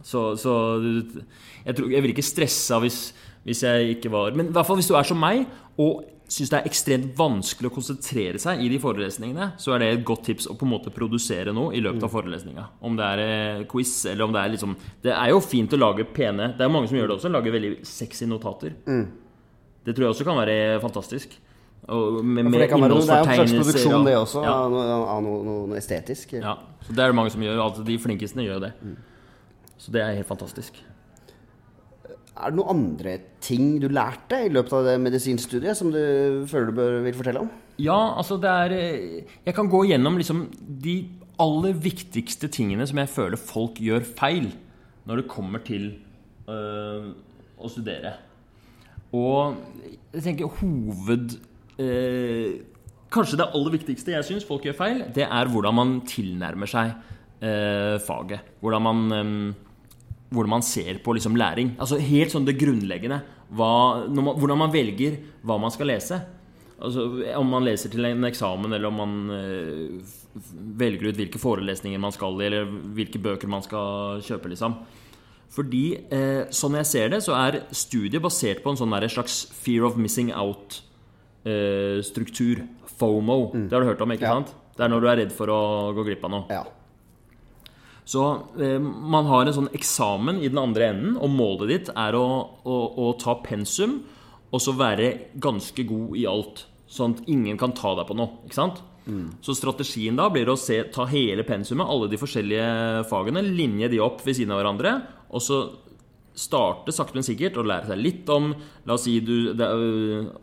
[0.03, 3.01] Så, så jeg, tror, jeg vil ikke stressa hvis,
[3.49, 5.47] hvis jeg ikke var Men i hvert fall hvis du er som meg
[5.81, 9.89] og syns det er ekstremt vanskelig å konsentrere seg i de forelesningene, så er det
[9.95, 12.67] et godt tips å på en måte produsere noe i løpet av forelesninga.
[12.85, 15.81] Om det er eh, quiz, eller om det er liksom Det er jo fint å
[15.81, 18.77] lage pene Det er jo mange som gjør det også, lager veldig sexy notater.
[18.85, 19.07] Mm.
[19.89, 21.39] Det tror jeg også kan være fantastisk.
[21.89, 24.53] Og med, med ja, det, det er jo en slags produksjon, det også, ja.
[24.53, 26.35] av, noe, av noe, noe, estetisk.
[26.37, 27.63] Ja, så det er det mange som gjør.
[27.65, 28.75] Altså, de flinkeste gjør det.
[28.85, 28.99] Mm.
[29.81, 30.83] Så det er helt fantastisk.
[32.39, 35.99] Er det noen andre ting du lærte i løpet av det medisinstudiet som du
[36.47, 37.51] føler du bør, vil fortelle om?
[37.83, 40.47] Ja, altså det er eh, Jeg kan gå gjennom liksom
[40.83, 41.01] de
[41.43, 44.51] aller viktigste tingene som jeg føler folk gjør feil
[45.09, 45.91] når det kommer til
[46.51, 47.11] øh,
[47.59, 48.15] å studere.
[49.17, 49.57] Og
[50.13, 51.39] jeg tenker hoved...
[51.79, 52.59] Øh,
[53.09, 56.91] kanskje det aller viktigste jeg syns folk gjør feil, det er hvordan man tilnærmer seg
[57.41, 58.51] øh, faget.
[58.61, 59.55] Hvordan man
[60.29, 61.69] hvordan man ser på liksom læring.
[61.81, 63.19] Altså Helt sånn det grunnleggende.
[63.49, 63.73] Hva,
[64.13, 65.13] man, hvordan man velger
[65.47, 66.17] hva man skal lese.
[66.79, 67.01] Altså,
[67.35, 69.99] om man leser til en eksamen, eller om man øh,
[70.79, 74.49] velger ut hvilke forelesninger man skal i, eller hvilke bøker man skal kjøpe.
[74.53, 74.73] liksom.
[75.51, 79.83] Fordi, eh, sånn jeg ser det, så er studiet basert på en sånn slags fear
[79.89, 82.57] of missing out-struktur.
[82.63, 83.53] Øh, FOMO.
[83.55, 83.69] Mm.
[83.69, 84.35] Det har du hørt om, ikke ja.
[84.39, 84.55] sant?
[84.77, 85.61] Det er når du er redd for å
[85.97, 86.47] gå glipp av noe.
[86.51, 86.65] Ja.
[88.09, 88.25] Så
[88.61, 92.27] eh, man har en sånn eksamen i den andre enden, og målet ditt er å,
[92.65, 94.01] å, å, ta pensum
[94.49, 96.65] og så være ganske god i alt.
[96.89, 98.41] Sånn at ingen kan ta deg på noe.
[98.47, 98.81] ikke sant?
[99.05, 99.27] Mm.
[99.45, 104.01] Så strategien da blir å se, ta hele pensumet, alle de forskjellige fagene, linje de
[104.05, 104.95] opp ved siden av hverandre,
[105.29, 105.61] og så
[106.39, 108.53] starte sakte, men sikkert og lære seg litt om
[108.87, 109.67] La oss si du det,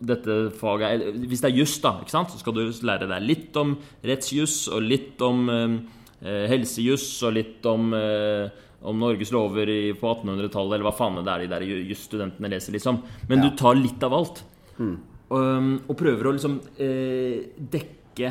[0.03, 2.33] dette faget Hvis det er juss, da, ikke sant?
[2.33, 5.77] så skal du lære deg litt om rettsjuss og litt om Eh,
[6.23, 8.47] helsejuss og litt om, eh,
[8.85, 13.01] om Norges lover på 1800-tallet, eller hva faen det er de der jusstudentene leser, liksom.
[13.29, 13.49] Men ja.
[13.49, 14.43] du tar litt av alt.
[14.77, 14.95] Mm.
[15.25, 18.29] Og, um, og, prøver å liksom eh, dekke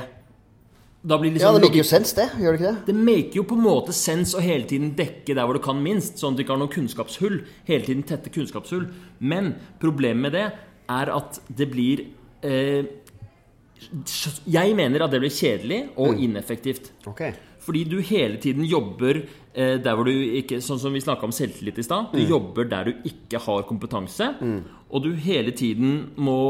[1.05, 2.29] liksom, Ja, det maker jo sens, det.
[2.38, 2.85] Gjør det ikke det?
[2.87, 5.83] Det maker jo på en måte sens å hele tiden dekke der hvor du kan
[5.83, 7.40] minst, sånn at du ikke har noen kunnskapshull.
[7.68, 8.87] Hele tiden tette kunnskapshull.
[9.18, 10.47] Men problemet med det
[10.94, 12.05] er at det blir
[12.44, 12.85] eh,
[14.47, 16.23] Jeg mener at det blir kjedelig og mm.
[16.29, 16.92] ineffektivt.
[17.11, 17.35] Okay.
[17.64, 19.22] Fordi du hele tiden jobber
[19.55, 22.12] eh, der hvor du ikke Sånn som vi snakka om selvtillit i stad.
[22.12, 22.29] Du mm.
[22.31, 24.35] jobber der du ikke har kompetanse.
[24.40, 24.59] Mm.
[24.90, 26.40] Og du hele tiden må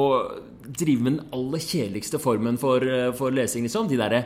[0.64, 3.88] drive med den aller kjedeligste formen for, eh, for lesing, liksom.
[3.88, 4.24] De derre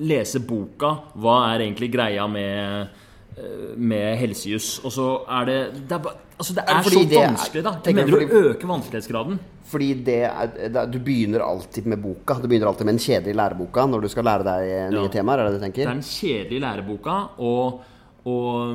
[0.00, 0.96] lese boka.
[1.20, 2.88] Hva er egentlig greia med
[3.36, 4.80] eh, med helsejus?
[4.84, 7.72] Og så er det Det er, altså det er så vanskelig, da.
[7.84, 9.40] Jeg mener å øke vanskelighetsgraden.
[9.70, 12.38] Fordi det er, du begynner alltid med boka.
[12.40, 15.12] Du begynner alltid med den kjedelige læreboka når du skal lære deg nye ja.
[15.20, 15.42] temaer.
[15.42, 15.84] er Det du tenker?
[15.84, 17.84] Det er den kjedelige læreboka, og,
[18.30, 18.74] og,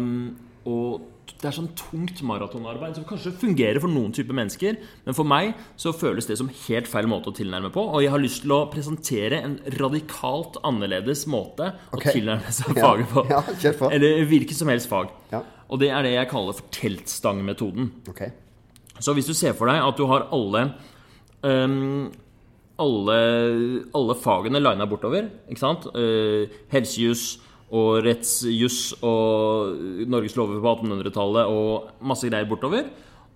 [0.70, 5.28] og det er sånn tungt maratonarbeid som kanskje fungerer for noen typer mennesker, men for
[5.28, 7.82] meg så føles det som helt feil måte å tilnærme på.
[7.82, 12.14] Og jeg har lyst til å presentere en radikalt annerledes måte okay.
[12.14, 13.26] å tilnærme seg faget på.
[13.34, 15.12] Ja, ja, Eller hvilket som helst fag.
[15.34, 15.44] Ja.
[15.70, 17.90] Og det er det jeg kaller for teltstangmetoden.
[18.12, 18.34] Okay.
[19.00, 20.68] Så hvis du ser for deg at du har alle
[21.44, 22.12] um,
[22.82, 23.18] alle,
[23.96, 25.30] alle, fagene lina bortover.
[25.50, 25.88] ikke sant?
[25.96, 27.38] Uh, helsejus
[27.76, 32.90] og rettsjus og Norges lover på 1800-tallet og masse greier bortover.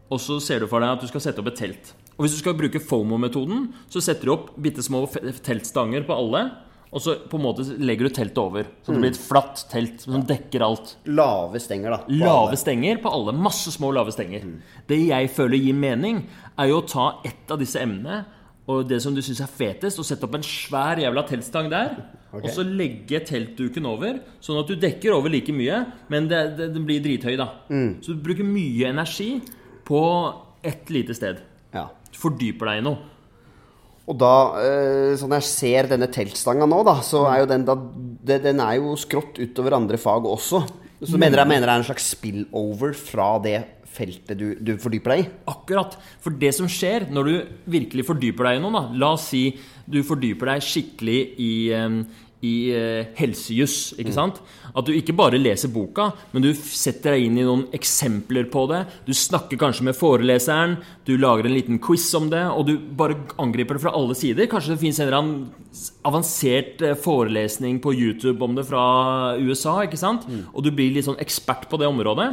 [0.09, 1.91] Og så ser du for deg at du skal sette opp et telt.
[2.17, 5.05] Og Hvis du skal bruke FOMO-metoden, så setter du opp bitte små
[5.45, 6.49] teltstanger på alle.
[6.89, 8.65] Og så på en måte legger du teltet over.
[8.81, 10.95] Så det blir et flatt telt som dekker alt.
[11.05, 12.17] Lave stenger, da.
[12.23, 13.35] Lave stenger på alle.
[13.37, 14.47] Masse små lave stenger.
[14.47, 14.55] Mm.
[14.89, 16.23] Det jeg føler gir mening,
[16.57, 18.23] er jo å ta ett av disse emnene
[18.69, 21.95] og det som du syns er fetest, og sette opp en svær jævla teltstang der.
[22.29, 22.43] Okay.
[22.43, 25.79] Og så legge teltduken over, sånn at du dekker over like mye,
[26.13, 27.47] men det, det, den blir drithøy, da.
[27.73, 27.95] Mm.
[28.05, 29.39] Så du bruker mye energi
[29.89, 30.01] på
[30.61, 31.41] ett lite sted.
[31.73, 31.87] Ja.
[32.13, 33.01] Du fordyper deg i noe.
[34.09, 37.75] Og da, eh, sånn jeg ser denne teltstanga nå, da, så er jo den, da,
[38.29, 40.63] den er jo skrått utover andre fag også.
[40.99, 45.13] Så mener jeg mener det er en slags spillover fra det feltet du, du, fordyper
[45.13, 45.27] deg i?
[45.51, 45.95] Akkurat.
[46.23, 47.35] For det som skjer når du
[47.77, 49.43] virkelig fordyper deg i noe, da La oss si
[49.89, 51.53] du fordyper deg skikkelig i,
[52.45, 53.95] i eh, helsejuss.
[53.99, 54.39] ikke sant?
[54.69, 58.65] At du ikke bare leser boka, men du setter deg inn i noen eksempler på
[58.71, 58.83] det.
[59.07, 63.17] Du snakker kanskje med foreleseren, du lager en liten quiz om det, og du bare
[63.41, 64.49] angriper det fra alle sider.
[64.51, 68.85] Kanskje det fins en eller annen avansert eh, forelesning på YouTube om det fra
[69.39, 70.29] USA, ikke sant?
[70.53, 72.31] Og du blir litt sånn ekspert på det området.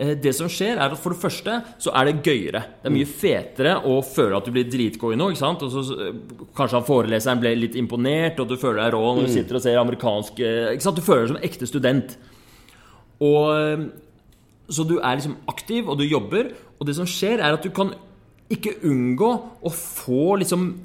[0.00, 2.62] Eh, Det som skjer er at For det første så er det gøyere.
[2.80, 5.34] Det er mye fetere å føle at du blir dritgod i noe.
[5.34, 5.62] ikke sant?
[5.66, 6.14] Og så eh,
[6.56, 9.64] Kanskje han foreleseren ble litt imponert, og du føler deg rå når du sitter og
[9.66, 10.96] ser amerikansk eh, ikke sant?
[10.96, 12.16] Du føler deg som ekte student.
[13.20, 13.90] Og
[14.70, 16.52] Så du er liksom aktiv, og du jobber.
[16.78, 17.90] Og det som skjer, er at du kan
[18.50, 19.30] ikke unngå
[19.66, 20.76] å få liksom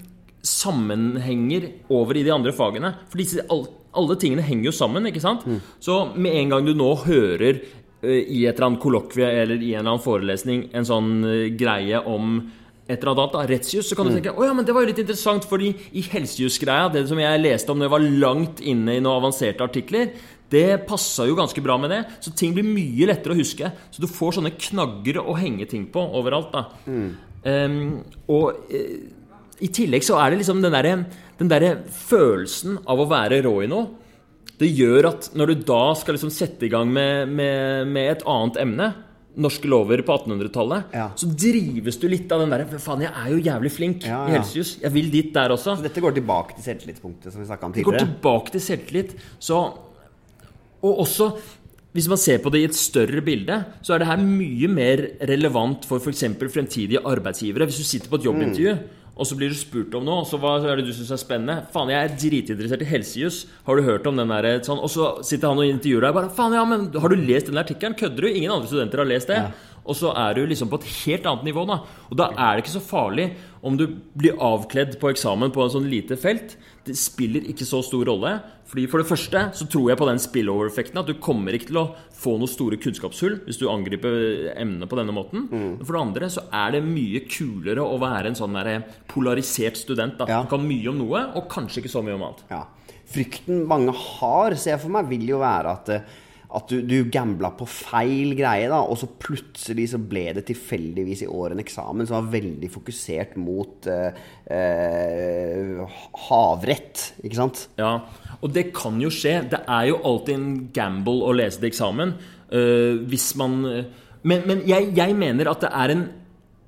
[0.46, 2.92] sammenhenger over i de andre fagene.
[3.10, 5.46] For disse, alle tingene henger jo sammen, ikke sant?
[5.80, 7.62] Så med en gang du nå hører
[8.06, 12.00] i et eller annet kollokvie eller i en eller annen forelesning en sånn eh, greie
[12.02, 12.38] om
[12.86, 14.92] et eller annet, da, rettsjus, så kan du tenke å ja, men det var jo
[14.92, 18.94] litt interessant, fordi i helsejusgreia, det som jeg leste om når jeg var langt inne
[18.94, 20.12] i noen avanserte artikler,
[20.54, 22.04] det passa jo ganske bra med det.
[22.22, 23.72] Så ting blir mye lettere å huske.
[23.90, 26.54] Så du får sånne knagger å henge ting på overalt.
[26.54, 26.68] da.
[27.50, 27.80] Ehm,
[28.30, 28.94] og uh,
[29.66, 31.00] i tillegg så er det liksom den derre
[31.40, 33.90] den derre følelsen av å være rå i noe.
[34.60, 38.24] Det gjør at når du da skal liksom sette i gang med, med, med et
[38.32, 38.94] annet emne,
[39.36, 41.10] norske lover på 1800-tallet, Ja.
[41.20, 44.32] så drives du litt av den derre Faen, jeg er jo jævlig flink Ja, i
[44.32, 44.38] ja.
[44.40, 44.78] helsejus.
[44.86, 45.76] Jeg vil dit der også.
[45.76, 48.00] Så dette går tilbake til selvtillitspunktet som vi snakka om tidligere?
[48.00, 49.16] Det går tilbake til selvtillit.
[49.44, 49.60] Så,
[50.86, 51.34] og også
[51.96, 55.04] hvis man ser på det i et større bilde, så er det her mye mer
[55.32, 56.26] relevant for f.eks.
[56.52, 57.68] fremtidige arbeidsgivere.
[57.70, 58.74] Hvis du sitter på et jobbintervju,
[59.16, 61.20] og så blir du spurt om noe, og så hva er det du syns er
[61.22, 61.62] spennende?
[61.72, 63.38] Faen, jeg er dritinteressert i helsejus.
[63.64, 64.82] Har du hørt om den der sånn?
[64.84, 66.18] Og så sitter han og intervjuer deg.
[66.18, 67.96] Bare, faen, ja, men Har du lest den artikkelen?
[67.96, 68.28] Kødder du?
[68.28, 69.40] Ingen andre studenter har lest det.
[69.86, 71.66] Og så er du liksom på et helt annet nivå.
[71.70, 73.34] da Og da er det ikke så farlig
[73.66, 76.56] om du blir avkledd på eksamen på en sånn lite felt.
[76.86, 78.42] Det spiller ikke så stor rolle.
[78.66, 80.98] Fordi For det første så tror jeg på den spillover-effekten.
[81.00, 84.98] At du kommer ikke til å få noen store kunnskapshull hvis du angriper emnet på
[84.98, 85.46] denne måten.
[85.86, 90.18] For det andre så er det mye kulere å være en sånn der polarisert student.
[90.18, 90.42] da Ja.
[90.44, 92.44] Du kan mye om noe, og kanskje ikke så mye om annet.
[92.50, 92.66] Ja.
[93.06, 96.02] Frykten mange har, ser jeg for meg, vil jo være at, eh,
[96.56, 101.26] at du, du gambla på feil greie, da, og så plutselig så ble det tilfeldigvis
[101.26, 104.20] i år en eksamen som var veldig fokusert mot eh,
[104.54, 107.66] eh, havrett, ikke sant?
[107.82, 107.98] Ja,
[108.40, 109.40] og det kan jo skje.
[109.52, 112.16] Det er jo alltid en gamble å lese til eksamen.
[112.52, 113.62] øh, hvis man
[114.26, 116.06] Men, men jeg, jeg mener at det er en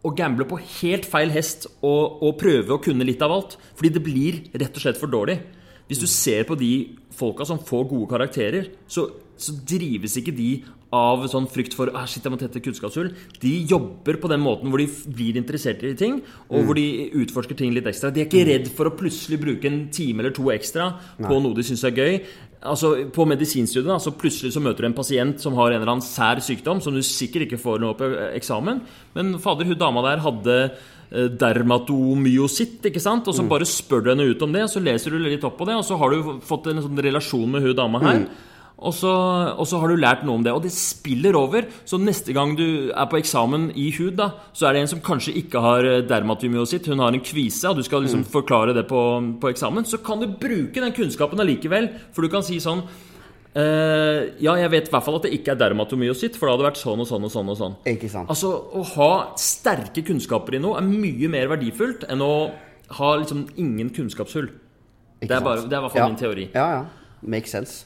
[0.06, 3.58] å gamble på helt feil hest og, og prøve å kunne litt av alt.
[3.76, 5.40] Fordi det blir rett og slett for dårlig.
[5.88, 6.72] Hvis du ser på de
[7.18, 9.08] folka som får gode karakterer, så,
[9.40, 10.52] så drives ikke de
[10.96, 13.10] av sånn frykt for ah, shit, jeg må tette kunnskapshull.
[13.42, 17.60] De jobber på den måten hvor de blir interessert i ting, og hvor de utforsker
[17.60, 18.12] ting litt ekstra.
[18.14, 21.58] De er ikke redd for å plutselig bruke en time eller to ekstra på noe
[21.58, 22.20] de syns er gøy.
[22.68, 25.92] Altså, På medisinstudiet da, så plutselig så møter du en pasient som har en eller
[25.98, 28.82] annen sær sykdom, som du sikkert ikke får noe på eksamen,
[29.18, 30.56] men fader, hun dama der hadde
[31.12, 33.30] dermatomyositt, ikke sant?
[33.30, 35.56] Og så bare spør du henne ut om det, og så leser du litt opp
[35.60, 38.28] på det, og så har du fått en sånn relasjon med hun dama her.
[38.78, 39.10] Og så,
[39.58, 41.66] og så har du lært noe om det, og det spiller over.
[41.88, 45.02] Så neste gang du er på eksamen i hud, da, så er det en som
[45.06, 48.86] kanskje ikke har eh, dermatomyositt, hun har en kvise, og du skal liksom forklare det
[48.90, 49.02] på,
[49.42, 51.90] på eksamen, så kan du bruke den kunnskapen allikevel.
[52.14, 52.86] For du kan si sånn
[53.56, 56.68] eh, Ja, jeg vet i hvert fall at det ikke er dermatomyositt, for det hadde
[56.70, 57.52] vært sånn og sånn og sånn.
[57.54, 57.76] og sånn.
[57.94, 58.30] Ikke sant?
[58.30, 62.32] Altså, Å ha sterke kunnskaper i noe er mye mer verdifullt enn å
[63.00, 64.50] ha liksom ingen kunnskapshull.
[65.22, 66.10] Ikke Det er, bare, det er i hvert fall ja.
[66.12, 66.50] min teori.
[66.54, 67.14] Ja, ja.
[67.22, 67.86] Makes sense.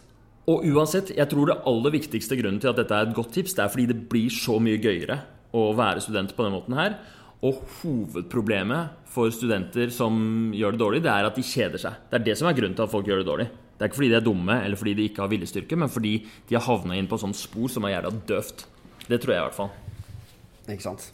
[0.50, 3.54] Og uansett, jeg tror det aller viktigste grunnen til at dette er et godt tips,
[3.56, 5.22] det er fordi det blir så mye gøyere
[5.56, 6.98] å være student på den måten her.
[7.46, 11.98] Og hovedproblemet for studenter som gjør det dårlig, det er at de kjeder seg.
[12.10, 13.48] Det er det som er grunnen til at folk gjør det dårlig.
[13.82, 16.12] Det er ikke fordi de er dumme eller fordi de ikke har viljestyrke, men fordi
[16.22, 18.68] de har havna inn på et sånt spor som er jævla døvt.
[19.08, 19.72] Det tror jeg i hvert fall.
[20.70, 21.08] Ikke sant?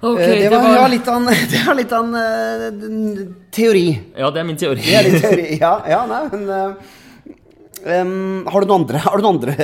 [0.00, 3.26] Ok, Eh, det, var, det var litt av en, det var litt av en uh,
[3.52, 3.84] teori.
[4.16, 4.80] Ja, det er min teori.
[4.80, 5.46] Det er litt teori.
[5.60, 6.94] Ja, ja nei, men eh,
[7.86, 9.54] em, har du noen andre, har du noen andre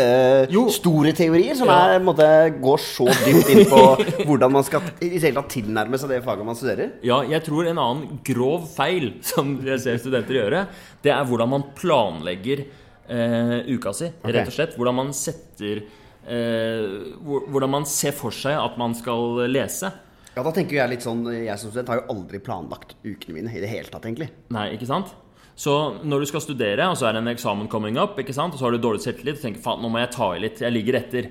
[0.48, 1.76] uh, store teorier som Ja.
[1.96, 2.26] er, måte,
[2.62, 3.82] går så dypt inn på
[4.28, 6.94] hvordan man skal i hele tatt tilnærme seg det faget man studerer?
[7.06, 10.64] Ja, jeg tror en annen grov feil som jeg ser studenter gjøre,
[11.04, 14.10] det er hvordan man planlegger uh, uka si.
[14.22, 14.34] Okay.
[14.38, 14.74] Rett og slett.
[14.78, 15.84] Hvordan man setter
[16.26, 17.12] uh,
[17.52, 19.92] Hvordan man ser for seg at man skal lese.
[20.36, 23.54] Ja, da tenker jeg litt sånn Jeg som student har jo aldri planlagt ukene mine
[23.56, 24.28] i det hele tatt, egentlig.
[24.52, 25.14] Nei, ikke sant?
[25.56, 25.72] Så
[26.04, 28.52] når du skal studere, og så er det en eksamen coming up, ikke sant?
[28.52, 30.60] og så har du dårlig selvtillit, og tenker faen, nå må jeg ta i litt,
[30.60, 31.30] jeg ligger etter.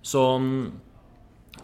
[0.00, 0.22] Så,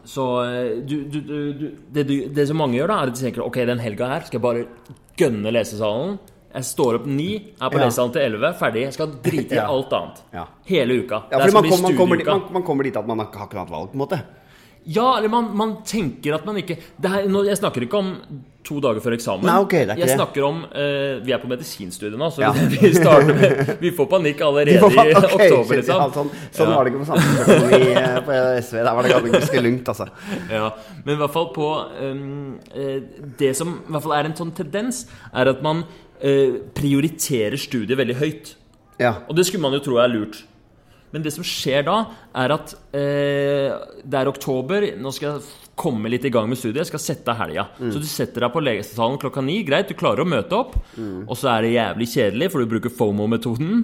[0.04, 3.24] så eh, du, du, du, det, du, det som mange gjør, da, er at de
[3.24, 4.66] tenker ok, den helga her skal jeg bare
[5.20, 6.18] gønne lesesalen.
[6.52, 7.86] Jeg står opp ni, er på Ja.
[7.86, 8.82] lesesalen til elleve, ferdig.
[8.90, 9.68] Jeg skal drite i Ja.
[9.72, 10.18] alt annet.
[10.36, 10.44] Ja.
[10.68, 11.22] Hele uka.
[11.32, 13.30] Ja, Det som man, kom, man, kommer, dit- man, man kommer dit at man har
[13.32, 14.20] ikke har noe valg, på en måte.
[14.84, 18.08] Ja, eller man, man tenker at man ikke det her, nå, Jeg snakker ikke om
[18.66, 19.42] to dager før eksamen.
[19.46, 20.16] Nei, ok, det ikke jeg det.
[20.16, 22.50] snakker om uh, Vi er på medisinstudiet nå, så Ja.
[22.72, 25.80] vi starter med Vi får panikk allerede Ok, i oktober.
[25.80, 25.98] Liksom.
[26.02, 26.76] ja, sånn sånn Ja.
[26.76, 28.78] var det ikke på samfunnsøkonomi eh, på SV.
[28.78, 30.08] Der var det ganske lugnt, altså.
[30.56, 30.70] Ja,
[31.02, 31.68] men i hvert fall på
[32.02, 32.54] um,
[33.42, 37.98] Det som i hvert fall er en sånn tendens, er at man uh, prioriterer studiet
[37.98, 38.54] veldig høyt.
[39.02, 39.16] Ja.
[39.26, 40.42] Og det skulle man jo tro er lurt.
[41.12, 41.96] Men det som skjer da,
[42.42, 44.86] er at eh, det er oktober.
[45.00, 45.42] Nå skal jeg
[45.82, 46.82] komme litt i gang med studiet.
[46.84, 47.66] Jeg skal sette helga.
[47.80, 49.58] Så du setter deg på legesalen klokka ni.
[49.66, 50.74] Greit, du klarer å møte opp.
[51.00, 53.82] Og så er det jævlig kjedelig, for du bruker FOMO-metoden.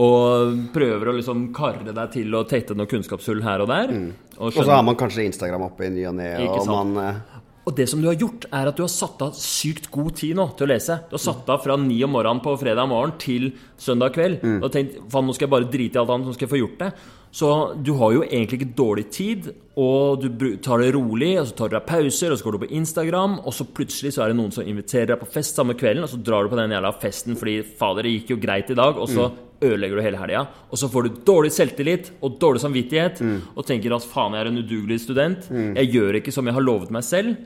[0.00, 3.92] Og prøver å liksom karre deg til å tette noen kunnskapshull her og der.
[4.38, 7.39] Og Og så har man kanskje Instagram oppe i ny og ne, og man eh,
[7.68, 10.38] Og det som du har gjort, er at du har satt av sykt god tid
[10.38, 10.96] nå til å lese.
[11.10, 14.40] Du har satt av fra ni om morgenen på fredag morgen til søndag kveld.
[14.40, 14.58] Mm.
[14.64, 16.62] Og tenkt faen, nå skal jeg bare drite i alt annet, nå skal jeg få
[16.62, 16.90] gjort det.
[17.30, 21.58] Så du har jo egentlig ikke dårlig tid, og du tar det rolig, og så
[21.60, 24.32] tar du deg pauser, og så går du på Instagram, og så plutselig så er
[24.32, 26.74] det noen som inviterer deg på fest samme kvelden, og så drar du på den
[26.74, 29.28] jævla festen fordi fader, det gikk jo greit i dag, og så
[29.62, 30.44] ødelegger du hele helga.
[30.70, 33.20] Og så får du dårlig selvtillit og dårlig samvittighet,
[33.56, 36.64] og tenker at faen, jeg er en udugelig student, jeg gjør ikke som jeg har
[36.64, 37.36] lovet meg selv.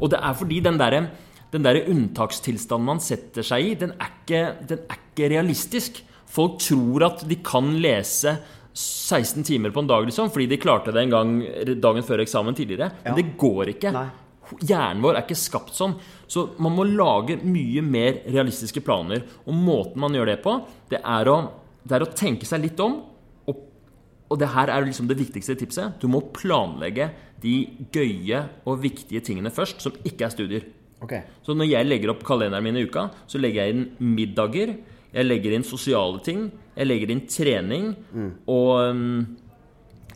[0.00, 1.06] Og det er fordi den derre
[1.52, 6.02] den der unntakstilstanden man setter seg i, den er, ikke, den er ikke realistisk.
[6.26, 8.34] Folk tror at de kan lese
[8.76, 11.30] 16 timer på en dag, liksom, fordi de klarte det en gang
[11.80, 12.90] dagen før eksamen tidligere.
[13.04, 13.16] Men Ja.
[13.22, 13.92] det går ikke.
[13.94, 14.08] Nei.
[14.62, 15.94] Hjernen vår er ikke skapt sånn.
[16.30, 19.24] Så man må lage mye mer realistiske planer.
[19.46, 20.56] Og måten man gjør det på,
[20.90, 21.36] det er å,
[21.86, 22.98] det er å tenke seg litt om.
[23.46, 23.62] Og,
[24.30, 26.00] og det her er liksom det viktigste tipset.
[26.02, 27.12] Du må planlegge
[27.42, 27.56] de
[27.94, 30.68] gøye og viktige tingene først, som ikke er studier.
[31.04, 31.26] Okay.
[31.44, 34.72] Så når jeg legger opp kalenderen min i uka, så legger jeg inn middager,
[35.16, 37.92] jeg legger inn sosiale ting, jeg legger inn trening
[38.52, 39.20] og, um,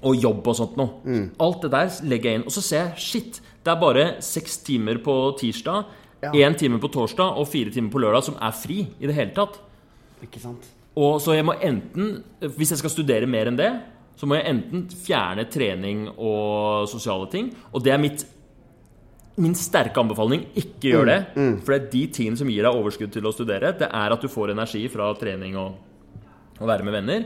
[0.03, 1.29] og jobb og sånt noe.
[1.41, 2.47] Alt det der legger jeg inn.
[2.49, 5.85] Og så ser jeg shit, det er bare seks timer på tirsdag,
[6.23, 6.53] Ja.
[6.53, 9.59] time på torsdag og fire timer på lørdag som er fri i det hele tatt.
[10.23, 10.67] Ikke sant?
[10.97, 13.71] Og så jeg må enten, hvis jeg skal studere mer enn det,
[14.17, 17.55] så må jeg enten fjerne trening og sosiale ting.
[17.73, 18.27] Og det er mitt
[19.41, 21.19] Min sterke anbefaling, ikke gjør det.
[21.65, 23.71] For det er de tingene som gir deg overskudd til å studere.
[23.79, 25.79] Det er at du får energi fra trening og
[26.61, 27.25] å være med venner.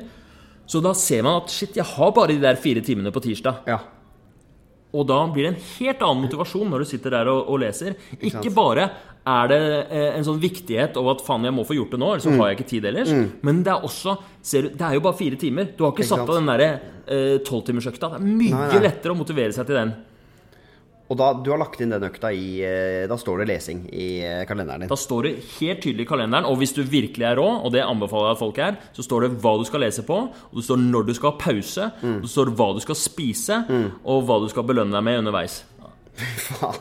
[0.66, 3.66] Så da ser man at shit, jeg har bare de der fire timene på tirsdag.
[3.68, 3.78] Ja.
[4.94, 7.96] Og da blir det en helt annen motivasjon når du sitter der og, og leser.
[8.22, 8.86] Ikke bare
[9.24, 12.10] er det eh, en sånn viktighet over at faen, jeg må få gjort det nå,
[12.12, 13.12] ellers så har jeg ikke tid ellers.
[13.44, 15.70] Men det er også ser du, Det er jo bare fire timer.
[15.76, 18.12] Du har ikke, Ikke satt av den derre tolvtimersøkta.
[18.14, 18.82] det er mye Nei, nei.
[18.86, 19.94] lettere å motivere seg til den.
[21.14, 24.08] Og da, du har lagt inn den økta i eh, Da står det lesing i
[24.26, 24.90] eh, kalenderen din.
[24.90, 27.84] Da står det helt tydelig i kalenderen, og hvis du virkelig er rå, og det
[27.86, 30.66] anbefaler jeg at folk er, så står det hva du skal lese på, og det
[30.66, 33.60] står når du skal ha pause, og det står hva du skal spise,
[34.02, 35.60] og hva du skal belønne deg med underveis.
[36.48, 36.80] Faen.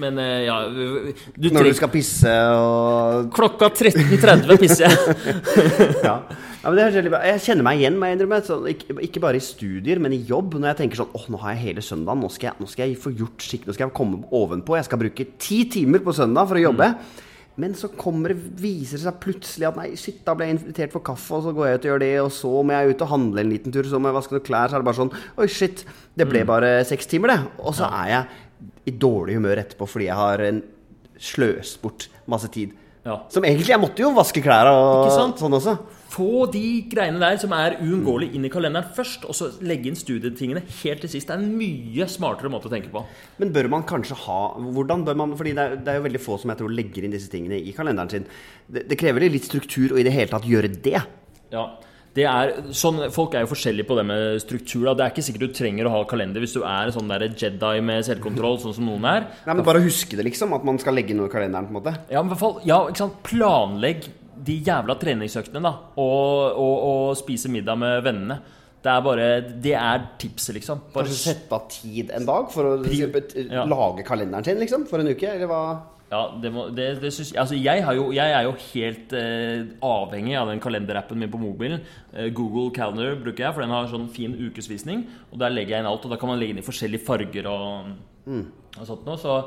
[0.00, 5.34] Men eh, ja du Når du skal pisse og Klokka 13.30 pisser jeg.
[6.08, 6.14] ja.
[6.62, 7.18] Ja, men det er bra.
[7.26, 8.38] Jeg kjenner meg igjen, må jeg innrømme.
[8.46, 10.54] Sånn, ikke, ikke bare i studier, men i jobb.
[10.60, 12.86] Når jeg tenker sånn åh, nå har jeg hele søndagen, nå skal jeg, nå skal
[12.86, 14.76] jeg få gjort skikk, nå skal jeg komme ovenpå.
[14.78, 16.88] Jeg skal bruke ti timer på søndag for å jobbe.
[17.60, 20.94] Men så kommer det, viser det seg plutselig at nei, shit, da ble jeg invitert
[20.94, 23.02] for kaffe, og så går jeg ut og gjør det, og så må jeg ut
[23.04, 25.00] og handle en liten tur, så må jeg vaske noen klær, så er det bare
[25.02, 25.82] sånn Oi, shit,
[26.16, 27.50] det ble bare seks timer, det.
[27.60, 30.44] Og så er jeg i dårlig humør etterpå fordi jeg har
[31.22, 32.72] sløst bort masse tid.
[33.04, 33.18] Ja.
[33.34, 35.76] Som egentlig Jeg måtte jo vaske klærne og sånn også.
[36.12, 39.96] Få de greiene der som er uunngåelig inn i kalenderen først, og så legge inn
[39.96, 41.30] studietingene helt til sist.
[41.30, 43.04] Det er en mye smartere måte å tenke på.
[43.40, 46.20] Men bør man kanskje ha Hvordan bør man Fordi det er, det er jo veldig
[46.22, 48.28] få som jeg tror legger inn disse tingene i kalenderen sin.
[48.68, 51.00] Det, det krever litt struktur å i det hele tatt gjøre det.
[51.52, 51.64] Ja,
[52.12, 54.84] det er, sånn, Folk er jo forskjellige på det med struktur.
[54.90, 54.96] Da.
[54.98, 57.30] Det er ikke sikkert du trenger å ha kalender hvis du er en sånn der
[57.30, 59.30] Jedi med selvkontroll, sånn som noen er.
[59.46, 60.52] Nei, men Bare huske det, liksom.
[60.56, 61.70] At man skal legge noe i kalenderen.
[61.70, 63.22] på en måte Ja, men i hvert fall, ja, ikke sant?
[63.24, 64.10] Planlegg
[64.44, 65.72] de jævla treningsøktene, da.
[66.02, 68.40] Og, og, og spise middag med vennene.
[68.82, 69.26] Det er bare
[69.62, 70.80] Det er tipset, liksom.
[70.94, 73.62] Bare Kanskje sette av tid en dag for å Pri- ja.
[73.70, 75.28] lage kalenderen sin liksom for en uke?
[75.36, 75.60] Eller hva?
[76.12, 79.62] Ja, det, må, det, det syns Altså, jeg, har jo, jeg er jo helt eh,
[79.86, 81.80] avhengig av den kalenderappen min på mobilen.
[82.12, 85.06] Eh, Google Calendar bruker jeg, for den har sånn fin ukesvisning.
[85.30, 87.48] Og der legger jeg inn alt, og da kan man legge inn i forskjellige farger
[87.48, 87.94] og,
[88.28, 89.16] og sånt noe.
[89.22, 89.38] Så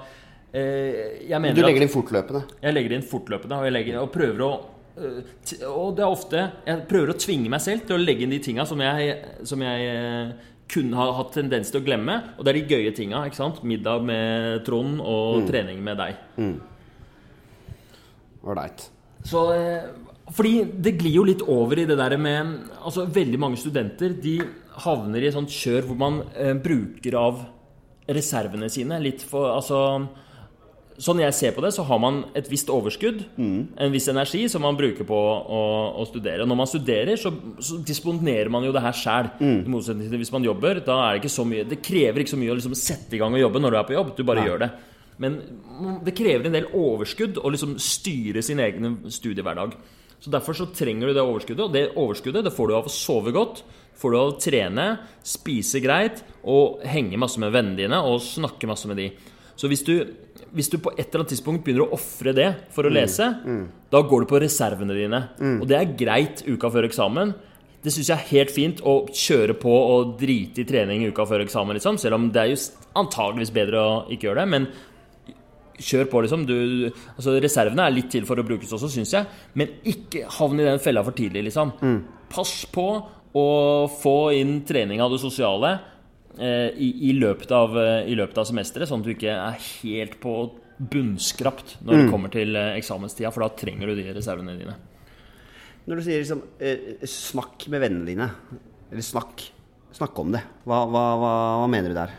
[0.55, 2.41] eh, jeg mener at Du legger det inn fortløpende.
[2.63, 4.51] jeg legger det inn fortløpende, og jeg legger, og prøver å
[4.95, 8.39] Og det er ofte Jeg prøver å tvinge meg selv til å legge inn de
[8.43, 10.29] tinga som jeg, som jeg øh,
[10.71, 12.15] kunne ha hatt tendens til å glemme.
[12.38, 13.26] Og det er de gøye tinga.
[13.28, 13.61] ikke sant?
[13.67, 16.15] Middag med Trond og trening med deg.
[18.45, 18.88] Ålreit.
[19.26, 19.89] Så eh,
[20.36, 20.53] Fordi
[20.86, 24.39] det glir jo litt over i det der med Altså, veldig mange studenter de
[24.86, 27.45] havner i et sånt kjør hvor man eh, bruker av
[28.05, 29.80] reservene sine litt for Altså
[30.96, 34.64] Sånn jeg ser på det, så har man et visst overskudd, en viss energi, som
[34.64, 35.62] man bruker på å,
[36.00, 36.46] å studere.
[36.46, 39.28] Og når man studerer, så, så disponerer man jo det her sjæl.
[39.43, 40.80] I motsetning til hvis man jobber.
[40.86, 43.20] Da er det ikke så mye Det krever ikke så mye å liksom sette i
[43.20, 44.16] gang og jobbe når du er på jobb.
[44.16, 44.48] Du bare Nei.
[44.48, 44.72] gjør det.
[45.20, 45.38] Men
[46.04, 49.76] det krever en del overskudd å liksom styre sin egen studiehverdag.
[50.24, 52.91] Så Derfor så trenger du det overskuddet, og det overskuddet det får du av å
[52.91, 53.66] sove godt.
[54.00, 54.88] Får du av å trene,
[55.24, 59.10] spise greit og henge masse med vennene dine og snakke masse med de.
[59.56, 59.93] Så hvis du,
[60.51, 63.28] hvis du på et eller annet tidspunkt begynner å ofre det for å lese,
[63.91, 65.22] da går du på reservene dine.
[65.62, 67.32] Og det er greit uka før eksamen.
[67.86, 71.43] Det syns jeg er helt fint å kjøre på og drite i trening uka før
[71.45, 71.99] eksamen, liksom.
[72.01, 72.58] Selv om det er jo
[72.97, 74.49] antageligvis bedre å ikke gjøre det.
[74.56, 74.68] Men
[75.78, 76.45] kjør på, liksom.
[76.49, 76.56] Du,
[77.16, 79.26] altså, reservene er litt til for å brukes også, syns jeg.
[79.53, 81.76] Men ikke havn i den fella for tidlig, liksom.
[82.34, 82.88] Pass på
[83.36, 83.47] å
[84.01, 85.76] få inn trening av det sosiale
[86.41, 90.17] i, i, løpet av, eh, i løpet av semesteret, sånn at du ikke er helt
[90.23, 90.36] på
[90.75, 94.75] bunnskrapt når det kommer til eh, eksamenstida, for da trenger du de reservene dine.
[95.86, 98.29] Når du sier liksom eh, snakk med vennene dine,
[98.91, 99.45] eller snakk,
[99.95, 102.15] snakk om det, hva, hva, hva, hva mener du der?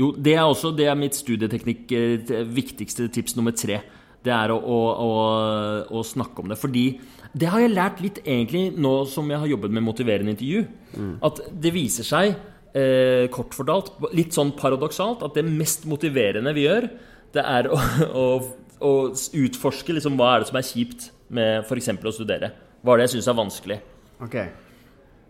[0.00, 3.82] Jo, det er også det er mitt studieteknikk eh, viktigste tips nummer tre.
[4.24, 5.10] Det er å, å, å,
[6.00, 6.56] å snakke om det.
[6.56, 6.86] Fordi
[7.36, 10.64] det har jeg lært litt egentlig nå som jeg har jobbet med motiverende intervju.
[11.28, 12.38] At det viser seg,
[12.74, 16.88] eh, kort fortalt, litt sånn paradoksalt, at det mest motiverende vi gjør,
[17.34, 17.78] det er å,
[18.22, 18.26] å,
[18.84, 21.88] å utforske liksom, hva er det som er kjipt med f.eks.
[21.94, 22.52] å studere.
[22.84, 23.80] Hva er det jeg syns er vanskelig.
[24.22, 24.36] Ok.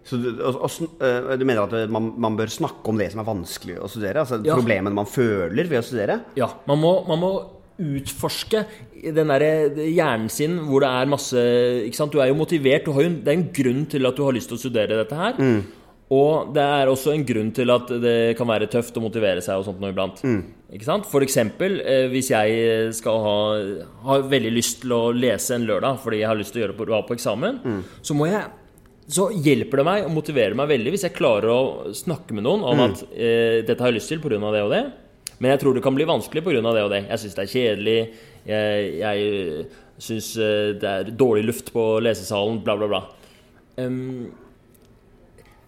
[0.05, 3.22] Så du, og, og, eh, du mener at man, man bør snakke om det som
[3.22, 4.20] er vanskelig å studere?
[4.24, 4.57] Altså Ja.
[4.59, 6.18] problemene man føler ved å studere?
[6.36, 7.30] Ja, man må, man må
[7.80, 8.61] utforske
[9.03, 9.42] den der
[9.82, 11.40] hjernen sin hvor det er masse
[11.88, 12.12] ikke sant?
[12.14, 12.86] Du er jo motivert.
[12.86, 15.40] Jo, det er en grunn til at du har lyst til å studere dette her.
[16.12, 19.57] Og det er også en grunn til at det kan være tøft å motivere seg
[19.57, 20.20] og sånt noe iblant.
[20.74, 21.07] Ikke sant?
[21.09, 23.38] For eksempel eh, hvis jeg skal ha
[24.11, 26.76] har veldig lyst til å lese en lørdag fordi jeg har lyst til å gjøre
[26.76, 27.62] det på, på eksamen,
[28.05, 28.44] så må jeg
[29.07, 31.62] så hjelper det meg og motiverer meg veldig hvis jeg klarer å
[31.96, 34.38] snakke med noen om at eh, dette har jeg lyst til pga.
[34.40, 34.84] det og det.
[35.42, 36.62] Men jeg tror det kan bli vanskelig pga.
[36.62, 37.02] det og det.
[37.11, 37.98] Jeg syns det er kjedelig.
[38.48, 39.66] Jeg, jeg
[40.09, 42.62] syns eh, det er dårlig luft på lesesalen.
[42.64, 43.02] Bla, bla, bla.
[43.82, 44.30] Em,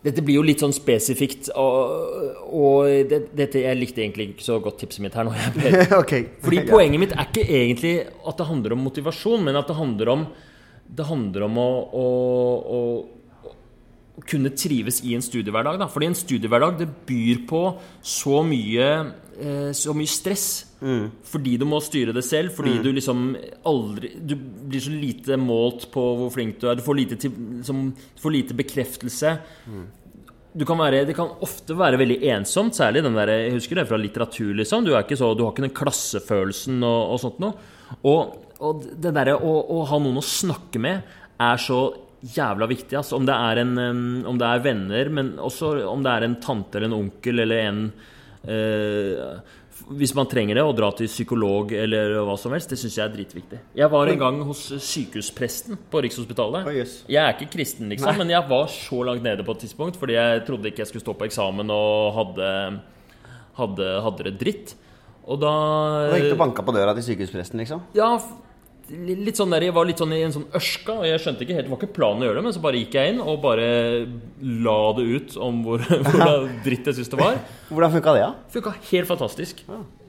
[0.07, 4.59] dette blir jo litt sånn spesifikt, og, og det, dette, jeg likte egentlig ikke så
[4.63, 5.35] godt tipset mitt her nå.
[5.35, 6.15] Jeg, ok.
[6.45, 10.13] fordi poenget mitt er ikke egentlig at det handler om motivasjon, men at det handler
[10.15, 10.25] om,
[10.87, 12.07] det handler om å, å,
[12.77, 15.81] å, å kunne trives i en studiehverdag.
[15.83, 15.91] Da.
[15.91, 17.65] Fordi en studiehverdag det byr på
[18.07, 18.91] så mye,
[19.41, 20.49] eh, så mye stress.
[21.25, 23.31] Fordi du må styre det selv, fordi du liksom
[23.65, 26.77] aldri Du blir så lite målt på hvor flink du er.
[26.77, 29.39] Du får lite, til, liksom, du får lite bekreftelse
[30.57, 33.87] du kan være, det kan ofte være veldig ensomt, særlig den der, jeg husker det
[33.91, 34.55] fra litteratur.
[34.57, 37.67] liksom, Du, er ikke så, du har ikke den klassefølelsen og, og sånt noe.
[38.09, 41.05] Og, og det derre å, å ha noen å snakke med
[41.45, 41.81] er så
[42.25, 42.97] jævla viktig.
[42.97, 43.75] Altså, om, det er en,
[44.33, 47.63] om det er venner, men også om det er en tante eller en onkel eller
[47.67, 47.83] en
[48.49, 49.37] eh,
[49.87, 53.05] Hvis man trenger det, å dra til psykolog eller hva som helst, det syns jeg
[53.05, 53.59] er dritviktig.
[53.79, 56.67] Jeg var en gang hos sykehuspresten på Rikshospitalet.
[56.67, 56.97] Oh, yes.
[57.07, 58.19] Jeg er ikke kristen, liksom, Nei.
[58.25, 61.05] men jeg var så langt nede på et tidspunkt fordi jeg trodde ikke jeg skulle
[61.07, 62.49] stå på eksamen og hadde,
[63.61, 64.75] hadde, hadde det dritt.
[65.27, 65.53] Og da
[66.11, 67.87] Da gikk du og banka på døra til sykehuspresten, liksom?
[67.99, 68.11] Ja,
[68.91, 71.57] litt sånn der, jeg var litt sånn i en sånn ørska, og jeg skjønte ikke
[71.57, 73.41] helt Det var ikke planen å gjøre det, men så bare gikk jeg inn og
[73.43, 73.67] bare
[74.67, 77.41] la det ut om hvor, hvor dritt jeg syntes det var.
[77.71, 78.53] Hvordan funka det, da?
[78.55, 79.65] Funka helt fantastisk.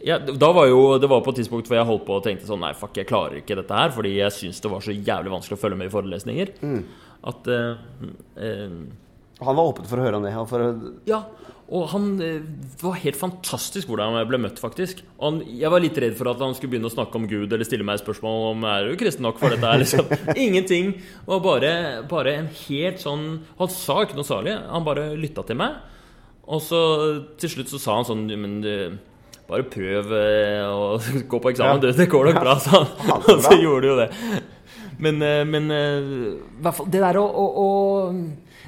[0.05, 2.49] Ja, da var jo, det var på et tidspunkt hvor jeg holdt på og tenkte
[2.49, 5.33] sånn Nei, fuck, jeg klarer ikke dette her, fordi jeg syns det var så jævlig
[5.33, 6.53] vanskelig å følge med i forelesninger.
[7.27, 7.81] At uh,
[8.37, 8.77] uh,
[9.41, 10.35] Han var åpen for å høre om det.
[10.51, 10.69] For å...
[11.09, 11.23] Ja,
[11.67, 12.43] og han eh,
[12.79, 15.01] var helt fantastisk hvordan jeg ble møtt, faktisk.
[15.17, 17.51] Og han, jeg var litt redd for at han skulle begynne å snakke om Gud
[17.51, 19.79] eller stille meg spørsmål om er du kristen nok for dette her.
[19.83, 20.07] Liksom.
[20.39, 20.93] Ingenting.
[21.27, 21.73] Var bare,
[22.07, 23.27] bare en helt sånn
[23.59, 24.55] Han sa ikke noe særlig.
[24.71, 25.75] Han bare lytta til meg.
[26.47, 26.81] Og så
[27.41, 28.71] til slutt så sa han sånn Men du,
[29.51, 30.95] bare prøv eh, å
[31.35, 31.97] gå på eksamen, Ja.
[31.99, 32.91] Det går nok bra, sa han.
[33.11, 34.09] Ja, Og så gjorde du jo det.
[35.03, 37.67] Men, eh, men i hvert fall det der å, å, å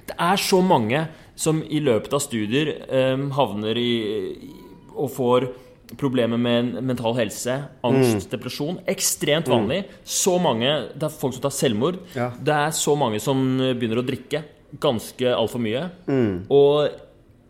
[0.09, 1.03] Det er så mange
[1.39, 3.89] som i løpet av studier eh, havner i,
[4.97, 5.49] og får
[5.97, 7.55] problemer med mental helse,
[7.87, 8.31] angst, Mm.
[8.35, 8.79] depresjon.
[8.85, 9.85] Ekstremt vanlig.
[10.05, 11.97] Så mange Det er folk som tar selvmord.
[12.15, 12.29] Ja.
[12.37, 14.43] Det er så mange som begynner å drikke
[14.79, 15.87] ganske altfor mye.
[16.05, 16.45] Mm.
[16.53, 16.89] Og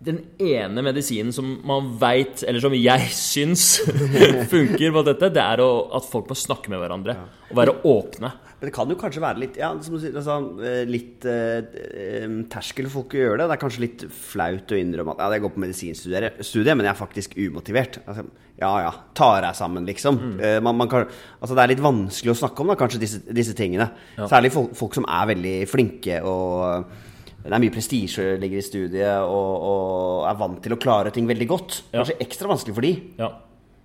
[0.01, 3.82] den ene medisinen som man veit, eller som jeg syns
[4.53, 7.18] funker på dette, det er å, at folk må snakke med hverandre.
[7.51, 8.32] Og være åpne.
[8.60, 10.36] Men det kan jo kanskje være litt ja, som du sier, altså,
[10.68, 13.47] eh, litt eh, eh, terskel for folk å gjøre det.
[13.47, 16.91] Det er kanskje litt flaut å innrømme at ja, jeg går på medisinstudiet, men jeg
[16.91, 18.01] er faktisk umotivert.
[18.03, 18.28] Altså,
[18.60, 20.20] ja ja, tar jeg sammen, liksom.
[20.20, 20.39] Mm.
[20.43, 21.07] Eh, man, man kan,
[21.39, 23.88] altså, det er litt vanskelig å snakke om, da, kanskje, disse, disse tingene.
[24.20, 24.28] Ja.
[24.28, 27.07] Særlig folk, folk, som er veldig flinke og
[27.39, 31.30] det er mye prestisje ligger i studiet, og, og, er vant til å klare ting
[31.30, 31.78] veldig godt.
[31.93, 32.91] Kanskje ekstra vanskelig for de.
[33.22, 33.30] Ja.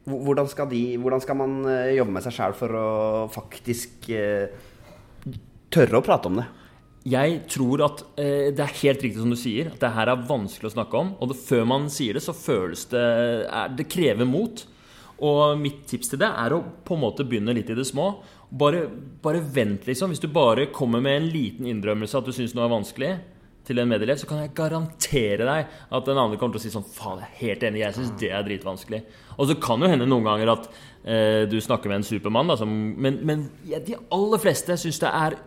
[0.04, 2.88] Hvordan skal, de, hvordan skal man eh, jobbe med seg sjæl for å
[3.32, 4.52] faktisk eh,
[5.72, 6.44] tørre å prate om det?
[7.08, 10.28] Jeg tror at eh, det er helt riktig som du sier, at det her er
[10.28, 11.10] vanskelig å snakke om.
[11.20, 13.02] Og det, før man sier det, så føles det
[13.48, 14.64] er, Det krever mot.
[15.24, 18.10] Og mitt tips til det er å på en måte begynne litt i det små.
[18.48, 18.86] Bare,
[19.24, 20.12] bare vent, liksom.
[20.12, 23.12] Hvis du bare kommer med en liten innrømmelse at du syns noe er vanskelig,
[23.64, 26.74] til en medelev, så kan jeg garantere deg at den andre kommer til å si
[26.74, 29.00] sånn Faen, jeg er helt enig, jeg syns det er dritvanskelig.
[29.38, 32.58] Og så kan jo hende noen ganger at eh, du snakker med en supermann, da,
[32.60, 35.38] som, men, men ja, de aller fleste syns det er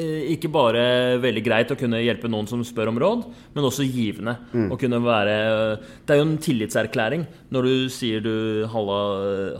[0.00, 0.84] eh, ikke bare
[1.22, 3.24] veldig greit å kunne hjelpe noen som spør om råd,
[3.54, 4.36] men også givende.
[4.50, 4.68] Mm.
[4.74, 5.38] Å kunne være
[6.02, 8.34] Det er jo en tillitserklæring når du sier du
[8.74, 9.00] Halla,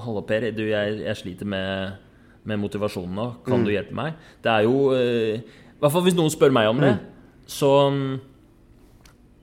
[0.03, 1.99] halla Per, du, jeg, jeg, sliter med,
[2.43, 3.67] med motivasjonen nå, kan mm.
[3.69, 4.23] du hjelpe meg?
[4.43, 5.43] Det er jo eh,
[5.75, 6.97] I hvert fall hvis noen spør meg om det.
[6.99, 7.11] Mm
[7.47, 7.71] så,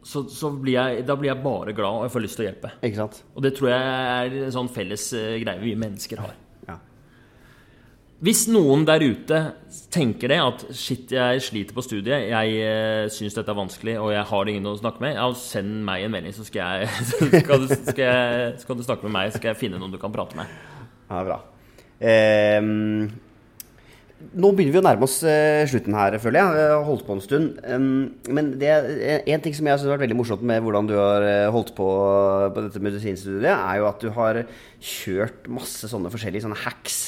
[0.03, 2.49] så, så blir jeg, da blir jeg bare glad, og jeg får lyst til å
[2.49, 2.71] hjelpe.
[2.81, 3.19] Ikke sant?
[3.35, 6.33] Og det tror jeg er en sånn felles uh, greie vi mennesker har.
[6.69, 6.77] Ja.
[8.25, 9.41] Hvis noen der ute
[9.93, 14.13] tenker det, at shit, jeg sliter på studiet, jeg uh, syns dette er vanskelig, og
[14.15, 17.09] jeg har ingen å snakke med, ja, send meg en melding, så skal, jeg,
[17.45, 20.01] skal, du, skal, jeg, skal, du, snakke med meg, så skal jeg finne noen du
[20.01, 20.61] kan prate med.
[21.11, 21.43] Ja, bra.
[22.01, 23.30] Um
[24.31, 26.59] nå begynner vi å nærme oss uh, slutten her, føler jeg.
[26.61, 27.61] Jeg har holdt på en stund.
[28.31, 30.95] Men det er en ting som jeg synes har vært veldig morsomt med hvordan du
[30.97, 31.87] har uh, holdt på
[32.51, 34.43] på dette medisinstudiet, er jo at du har
[34.81, 36.99] kjørt masse sånne forskjellige sånne hacks.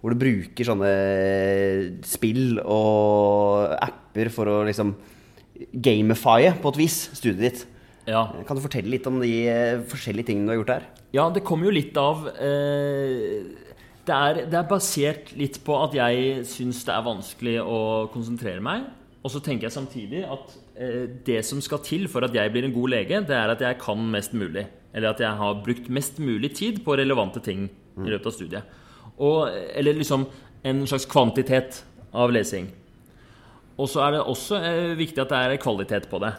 [0.00, 0.90] Hvor du bruker sånne
[2.08, 4.94] spill og apper for å liksom
[5.76, 7.66] gamifye, på et vis, studiet ditt.
[8.08, 8.24] Ja.
[8.48, 9.34] Kan du fortelle litt om de
[9.90, 10.86] forskjellige tingene du har gjort der?
[11.12, 13.68] Ja, det kommer jo litt av eh
[14.08, 17.80] det er, det er, basert litt på at jeg syns det er vanskelig å
[18.12, 18.88] konsentrere meg.
[19.20, 22.66] Og så tenker jeg samtidig at eh, det som skal til for at jeg blir
[22.66, 24.64] en god lege, det er at jeg kan mest mulig.
[24.96, 27.68] Eller at jeg har brukt mest mulig tid på relevante ting
[28.00, 28.76] i løpet av studiet.
[29.20, 30.24] Og, eller liksom
[30.66, 31.82] en slags kvantitet
[32.16, 32.70] av lesing.
[33.80, 36.32] Og så er det også eh, viktig at det er kvalitet på det.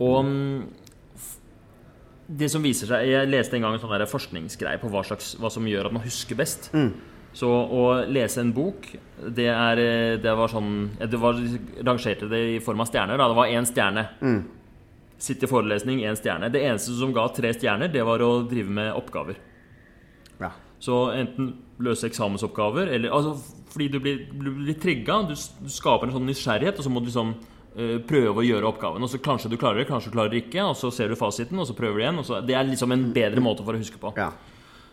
[0.00, 0.79] Og mm,
[2.30, 5.50] det som viser seg Jeg leste en gang en sånn forskningsgreie på hva, slags, hva,
[5.52, 6.70] som gjør at man husker best.
[6.76, 6.92] Mm.
[7.36, 8.88] Så å lese en bok,
[9.36, 9.82] det, er,
[10.18, 11.38] det var sånn Det var
[11.86, 13.20] rangerte det i form av stjerner.
[13.20, 13.28] Da.
[13.30, 14.06] Det var én stjerne.
[14.22, 14.40] Mm.
[15.20, 16.50] Sitte i forelesning, én stjerne.
[16.50, 19.38] Det eneste som ga tre stjerner, det var å drive med oppgaver.
[20.40, 20.54] Ja.
[20.80, 21.52] Så enten
[21.84, 23.36] løse eksamensoppgaver, eller altså,
[23.70, 27.06] Fordi du blir, blir trigga, du, du, skaper en sånn nysgjerrighet, og så må du
[27.06, 27.59] liksom uh,
[28.06, 29.04] prøve å gjøre oppgaven.
[29.06, 31.18] Og så kanskje du klarer det, kanskje du klarer det ikke, og så ser du
[31.18, 32.22] fasiten, og så prøver du igjen.
[32.26, 34.12] Så, det er liksom en bedre måte for å huske på.
[34.18, 34.32] Ja.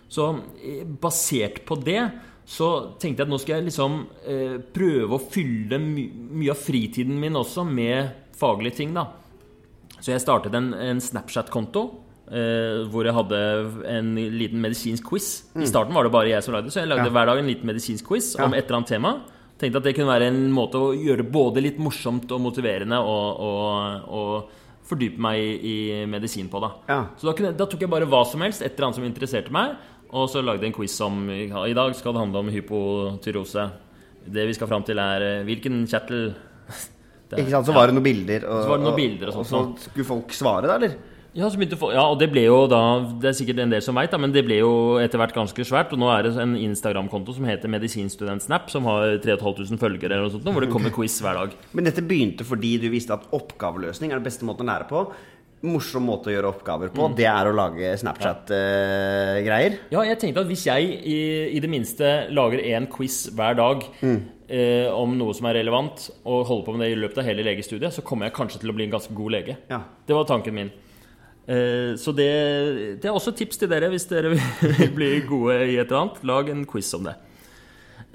[0.08, 0.30] Så
[0.62, 2.02] eh, basert på det
[2.48, 6.06] så tenkte jeg at nå skal jeg liksom eh, prøve å fylle my
[6.38, 9.10] mye av fritiden min også med faglige ting, da.
[9.98, 11.90] Så jeg startet en, en Snapchat-konto.
[12.28, 13.38] Eh, hvor jeg hadde
[13.88, 15.28] en liten medisinsk quiz.
[15.56, 15.62] Mm.
[15.64, 17.14] I starten var det bare jeg som lagde så jeg lagde ja.
[17.16, 18.44] hver dag en liten medisinsk quiz ja.
[18.44, 19.14] om et eller annet tema.
[19.58, 23.40] Tenkte at det kunne være en måte å gjøre både litt morsomt og motiverende og,
[23.42, 25.78] og, og fordype meg i, i,
[26.10, 26.62] medisin på.
[26.62, 26.70] Da.
[26.88, 27.00] Ja.
[27.18, 29.54] Så da, kunne, da, tok jeg bare hva som helst, et eller annet som interesserte
[29.54, 29.74] meg.
[30.08, 33.66] Og så lagde jeg en quiz om I dag skal det handle om hypotyrose.
[34.28, 36.30] Det vi skal fram til, er eh, hvilken kjertel
[37.28, 39.62] Ikke sant, Så var det noen bilder, og, så, det noen bilder og, og så
[39.84, 41.17] skulle folk svare, da, eller?
[41.38, 42.82] Ja, folk, ja, og det ble jo da
[43.22, 45.94] Det er sikkert en del som veit, men det ble jo etter hvert ganske svært.
[45.94, 50.34] Og nå er det en Instagram-konto som heter Medisinstudentsnap, som har 3500 følgere, eller noe
[50.34, 51.58] sånt, hvor det kommer quiz hver dag.
[51.78, 55.08] Men dette begynte fordi du visste at oppgaveløsning er den beste måten å lære på
[55.66, 57.14] morsom måte å gjøre oppgaver på, mm.
[57.18, 59.78] det er å lage Snapchat-greier.
[59.78, 61.20] Uh, ja, jeg tenkte at hvis jeg i,
[61.58, 64.20] i det minste lager én quiz hver dag mm.
[64.52, 67.46] uh, om noe som er relevant, og holder på med det i løpet av hele
[67.48, 69.58] legestudiet, så kommer jeg kanskje til å bli en ganske god lege.
[69.72, 69.82] Ja.
[70.06, 70.70] Det var tanken min.
[71.48, 72.32] Uh, så det,
[73.00, 76.20] det, er også tips til dere hvis dere vil bli gode i et eller annet.
[76.28, 77.16] Lag en quiz om det.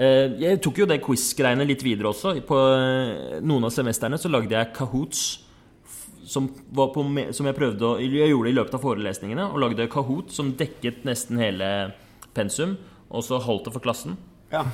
[0.03, 2.33] Jeg tok jo det quiz-greiene litt videre også.
[2.49, 2.57] På
[3.45, 5.20] noen av semestrene så lagde jeg Kahoots
[6.26, 6.87] som, på,
[7.35, 9.49] som, jeg prøvde å, jeg gjorde i løpet av forelesningene.
[9.53, 11.68] Og lagde Kahoot som dekket nesten hele
[12.37, 12.76] pensum.
[13.12, 14.16] Og så holdt det for klassen.
[14.53, 14.64] Ja.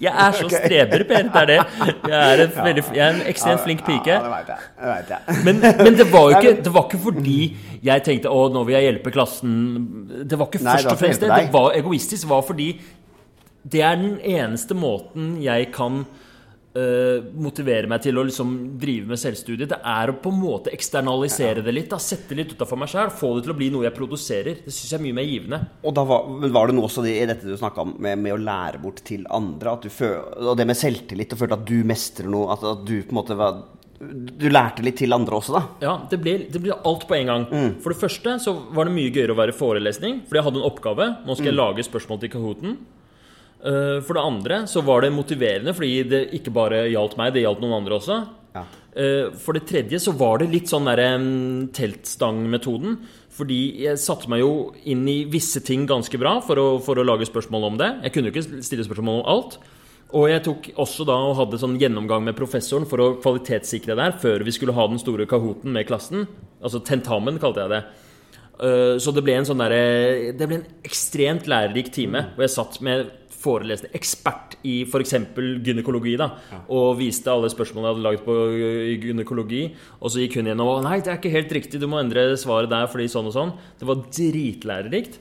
[0.00, 1.28] Jeg er så streber, Per.
[1.28, 1.58] Det er det.
[2.08, 4.14] Jeg er, en, veldig, jeg er en ekstremt flink pike.
[4.14, 4.70] Ja, det vet jeg.
[4.80, 5.44] Det vet jeg.
[5.44, 7.38] Men, men det, var jo ikke, det var ikke fordi
[7.82, 9.54] jeg tenkte å, nå vil jeg hjelpe klassen.
[10.24, 11.30] Det var ikke først og fremst det.
[11.30, 12.26] Det var egoistisk.
[12.26, 12.68] Det var fordi
[13.72, 16.02] det er den eneste måten jeg kan
[16.78, 19.68] øh, motivere meg til å liksom drive med selvstudie.
[19.70, 21.90] Det er å på en måte eksternalisere det litt.
[21.92, 22.00] Da.
[22.02, 23.12] Sette litt utafor meg sjøl.
[23.14, 24.62] Få det til å bli noe jeg produserer.
[24.64, 25.60] Det syns jeg er mye mer givende.
[25.82, 28.40] Og da var, var det noe også i dette du snakka om, med, med å
[28.40, 29.76] lære bort til andre?
[29.76, 32.52] At du føl, og det med selvtillit, og følte at du mestrer noe?
[32.56, 33.62] At, at du på en måte var
[34.02, 35.60] Du lærte litt til andre også, da?
[35.84, 37.44] Ja, det ble, det ble alt på en gang.
[37.84, 40.66] For det første så var det mye gøyere å være forelesning, fordi jeg hadde en
[40.66, 41.06] oppgave.
[41.28, 42.74] Nå skal jeg lage spørsmål til Kahooten.
[43.64, 47.44] Eh, For det andre så var det motiverende, fordi det ikke bare gjaldt meg, det
[47.44, 48.20] gjaldt noen andre også.
[48.56, 48.64] Ja.
[48.94, 52.98] Eh, For det tredje så var det litt sånn derre mm, teltstangmetoden.
[53.32, 57.06] Fordi jeg satte meg jo inn i visse ting ganske bra for å, for å
[57.06, 57.88] lage spørsmål om det.
[58.04, 59.56] Jeg kunne jo ikke stille spørsmål om alt.
[60.12, 64.12] Og jeg tok også da og hadde sånn gjennomgang med professoren for å kvalitetssikre der
[64.20, 66.26] før vi skulle ha den store kahooten med klassen.
[66.60, 67.80] Altså tentamen, kalte jeg det.
[68.60, 72.52] Eh, Så det ble en sånn derre Det ble en ekstremt lærerik time hvor jeg
[72.52, 73.08] satt med
[73.42, 75.16] forelesende ekspert i f.eks.
[75.66, 76.14] gynekologi.
[76.20, 76.30] da
[76.68, 78.38] Og viste alle spørsmålene jeg hadde laget på
[79.06, 79.64] gynekologi.
[80.00, 82.30] Og så gikk hun gjennom og Nei, det er ikke helt riktig, du må endre
[82.40, 83.54] svaret der fordi sånn og sånn.
[83.80, 85.20] Det var dritlærerikt.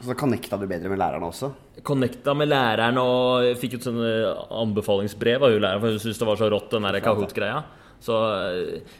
[0.00, 1.50] Så connecta du bedre med lærerne også?
[1.84, 6.40] Connecta med læreren og fikk et sånn anbefalingsbrev av læreren, for hun syntes det var
[6.40, 7.58] så rått, den der Kahoot-greia.
[8.00, 8.16] Så,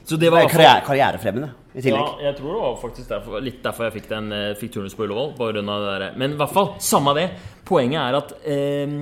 [0.05, 3.62] så det var er karriere, karrierefremmende i Ja, jeg tror det var faktisk derfor, litt
[3.64, 5.32] derfor jeg fikk, den, eh, fikk turnus på Ullevål.
[5.38, 6.16] På grunn av det der.
[6.20, 7.30] Men i hvert fall, samme det.
[7.64, 8.96] Poenget er at eh,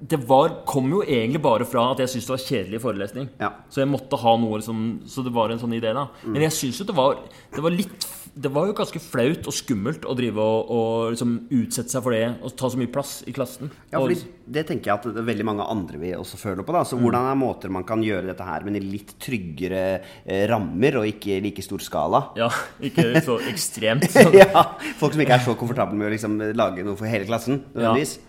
[0.00, 3.28] det var, kom jo egentlig bare fra at jeg syntes det var kjedelig forelesning.
[3.40, 3.50] Ja.
[3.68, 6.06] Så jeg måtte ha noe som, Så det var en sånn idé, da.
[6.24, 7.18] Men jeg syns jo det var
[7.52, 11.32] Det var litt Det var jo ganske flaut og skummelt å drive og, og liksom
[11.56, 13.72] utsette seg for det og ta så mye plass i klassen.
[13.90, 16.72] Ja, fordi Det tenker jeg at det er veldig mange andre vil også føle på.
[16.76, 19.82] da Så Hvordan er måter man kan gjøre dette her, men i litt tryggere
[20.24, 22.22] eh, rammer og ikke i like stor skala?
[22.38, 22.48] ja,
[22.80, 24.06] ikke så ekstremt.
[24.40, 24.64] ja,
[25.02, 27.64] Folk som ikke er så komfortable med å liksom lage noe for hele klassen.
[27.74, 28.18] nødvendigvis.
[28.20, 28.26] Ja.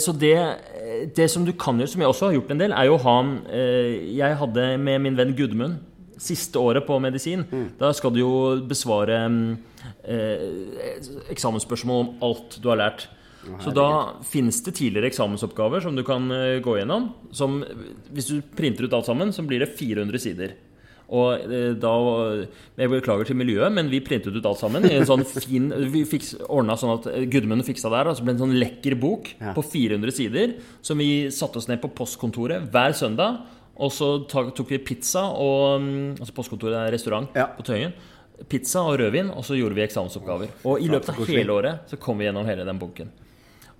[0.00, 0.32] Så det,
[1.18, 3.02] det som du kan gjøre, som jeg også har gjort en del, er jo å
[3.02, 3.16] ha
[3.52, 5.82] eh, Jeg hadde med min venn Gudmund
[6.22, 7.44] siste året på medisin.
[7.78, 8.32] Da skal du jo
[8.68, 9.56] besvare mm,
[10.04, 10.46] eh,
[11.34, 13.08] eksamensspørsmål om alt du har lært.
[13.62, 13.86] Så da
[14.26, 17.12] finnes det tidligere eksamensoppgaver som du kan eh, gå gjennom.
[17.30, 17.60] Som,
[18.10, 20.56] hvis du printer ut alt sammen, så blir det 400 sider.
[21.06, 21.92] Og eh, da
[22.74, 26.02] Jeg beklager til miljøet, men vi printet ut alt sammen i en sånn fin Vi
[26.10, 29.52] fikk ordna sånn at Gudmund fiksa der, og så ble en sånn lekker bok Ja.
[29.54, 33.44] på 400 sider som vi satte oss ned på postkontoret hver søndag.
[33.78, 37.46] Og så tok vi pizza og mm, Altså postkontoret er restaurant Ja.
[37.58, 37.92] på Tøyen.
[38.48, 40.48] Pizza og rødvin, og så gjorde vi eksamensoppgaver.
[40.68, 43.08] Og i løpet av hele året så kom vi gjennom hele den bunken.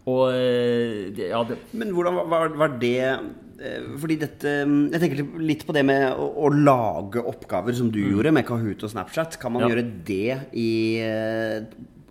[0.07, 4.53] Og eh, ja, det, Men hvordan var, var, det eh, Fordi dette
[4.93, 8.85] Jeg tenker litt på det med å, å lage oppgaver som du gjorde med Kahoot
[8.87, 9.35] og Snapchat.
[9.43, 9.67] Kan man Mm.
[9.67, 9.75] Ja.
[9.75, 10.71] gjøre det i
[11.03, 11.67] eh,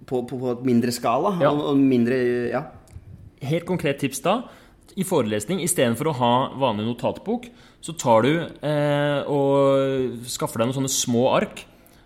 [0.05, 1.37] på, på, på et mindre skala?
[1.41, 1.53] Ja.
[1.55, 2.19] Og, og mindre
[2.51, 2.65] Ja.
[3.41, 4.41] helt konkret tips da
[4.95, 7.47] i forelesning, istedenfor å ha vanlig notatbok,
[7.83, 11.65] så tar du eh, og skaffer deg noen sånne små ark.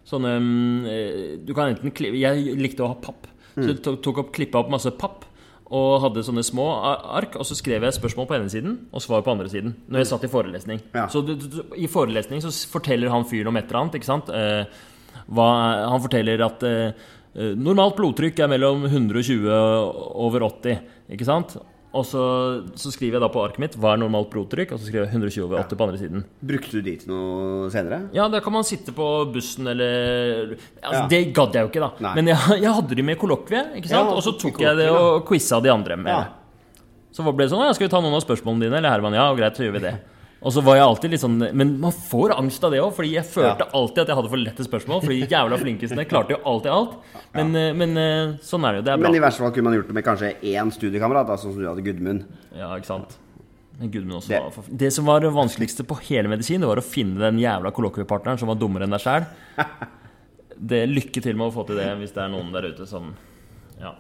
[0.09, 3.27] Sånne mm, eh, Du kan enten Jeg likte å ha papp.
[3.59, 5.25] Så jeg tok, tok opp, klippa opp masse papp
[5.69, 6.65] og hadde sånne små
[7.19, 7.37] ark.
[7.37, 9.75] Og så skrev jeg spørsmål på ene siden og svar på andre siden.
[9.87, 10.81] Når jeg satt i forelesning.
[10.95, 11.05] Ja.
[11.11, 13.99] Så du, du, i forelesning så forteller han fyren om et eller annet.
[13.99, 14.31] ikke sant?
[14.33, 14.63] Eh,
[15.29, 15.49] hva,
[15.91, 20.81] han forteller at eh, eh, normalt blodtrykk er mellom 120 over 80.
[21.13, 21.59] Ikke sant?
[21.89, 22.21] Og så,
[22.77, 25.13] så skriver jeg da på arket mitt hva er normalt blodtrykk, og så skriver jeg
[25.15, 26.25] 120 over 80 på andre siden.
[26.51, 28.03] Brukte du de til noe senere?
[28.13, 31.07] Ja, da kan man sitte på bussen eller altså, Ja.
[31.09, 31.89] Det gadd jeg jo ikke, da.
[32.05, 32.13] Nei.
[32.19, 34.11] Men jeg, jeg hadde de med kollokviet, ikke sant?
[34.11, 36.19] Ja, og så tok jeg det og quiza de andre med Ja.
[36.27, 36.35] det.
[37.17, 39.25] Så ble det sånn ja, 'Skal vi ta noen av spørsmålene dine?' Eller Herman, ja,
[39.33, 39.95] greit, så gjør vi det.
[40.39, 43.09] Og så var jeg alltid litt sånn Men man får angst av det òg, fordi
[43.17, 43.71] jeg følte Ja.
[43.75, 45.01] alltid at jeg hadde for lette spørsmål.
[45.03, 46.93] Fordi jævla flinkisene klarte jo alltid alt.
[47.33, 47.73] Men, ja.
[47.73, 48.83] men eh, sånn er det jo.
[48.87, 49.09] Det er bra.
[49.09, 51.67] Men i verste fall kunne man gjort det med kanskje én studiekamerat, sånn som du
[51.67, 52.23] hadde Gudmund.
[52.55, 53.17] Ja, ikke sant?
[53.79, 54.63] Det- var.
[54.77, 58.39] Det som var det vanskeligste på hele medisin, det var å finne den jævla kollokviepartneren
[58.39, 59.25] som var dummere enn deg sjæl.
[60.59, 63.13] Det Lykke til med å få til det hvis det er noen der ute som
[63.79, 63.93] Ja.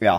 [0.00, 0.14] Ja.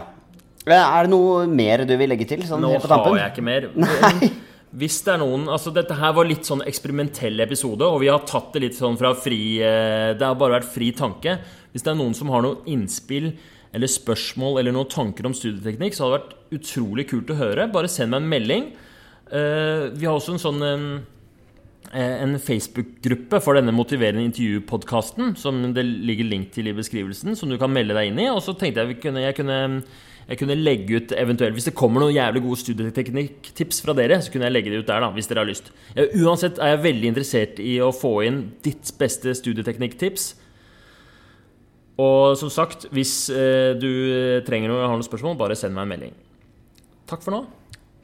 [0.69, 2.43] Er det noe mer du vil legge til?
[2.45, 3.69] Sånn, Nå har jeg ikke mer.
[4.81, 8.21] Hvis det er noen Altså, dette her var litt sånn eksperimentell episode, og vi har
[8.29, 11.39] tatt det litt sånn fra fri eh, Det har bare vært fri tanke.
[11.73, 13.33] Hvis det er noen som har noen innspill
[13.71, 17.69] eller spørsmål eller noen tanker om studieteknikk, så hadde det vært utrolig kult å høre.
[17.71, 18.65] Bare send meg en melding.
[19.31, 21.20] Eh, Vi har også en sånn eh, eh,
[21.91, 27.57] en Facebook-gruppe for denne motiverende intervju-podkasten, som det ligger link til i beskrivelsen, som du
[27.59, 28.29] kan melde deg inn i.
[28.31, 29.57] Og så tenkte jeg kunne, jeg kunne,
[30.29, 34.31] jeg kunne legge ut eventuelt Hvis det kommer noen jævlig gode studieteknikktips fra dere, så
[34.31, 35.71] kunne jeg legge det ut der, da, hvis dere har lyst.
[35.95, 40.31] Jeg, uansett er jeg veldig interessert i å få inn ditt beste studieteknikktips.
[42.01, 43.91] Og som sagt, hvis eh, du
[44.47, 46.21] trenger noe, har noen spørsmål, bare send meg en melding.
[47.11, 47.60] Takk for nå.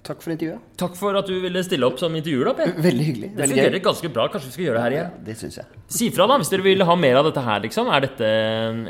[0.08, 0.62] Takk for intervjuet.
[0.80, 2.50] Takk for at du ville stille opp som intervjuer.
[2.56, 2.70] Per.
[2.86, 3.30] Veldig hyggelig.
[3.34, 3.84] Det Veldig fungerer gøy.
[3.90, 4.28] ganske bra.
[4.32, 5.10] Kanskje vi skal gjøre det her igjen?
[5.12, 5.82] Ja, det synes jeg.
[5.98, 7.90] Si fra da, hvis dere vil ha mer av dette her, liksom.
[7.92, 8.30] Er dette,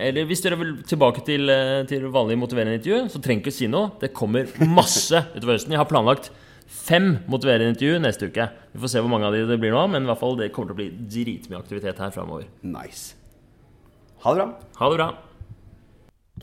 [0.08, 3.68] eller hvis dere vil tilbake til, eh, til vanlig motiverende intervju, så trenger ikke si
[3.74, 3.92] noe.
[4.00, 5.74] Det kommer masse utover høsten.
[5.74, 6.30] Jeg har planlagt
[6.68, 8.50] fem motiverende intervju neste uke.
[8.76, 10.52] Vi får se hvor mange av de det blir nå, men i hvert fall det
[10.54, 12.46] kommer til å bli dritmye aktivitet her framover.
[12.62, 13.16] Nice.
[14.26, 14.52] Ha det bra.
[14.82, 15.10] Ha det bra.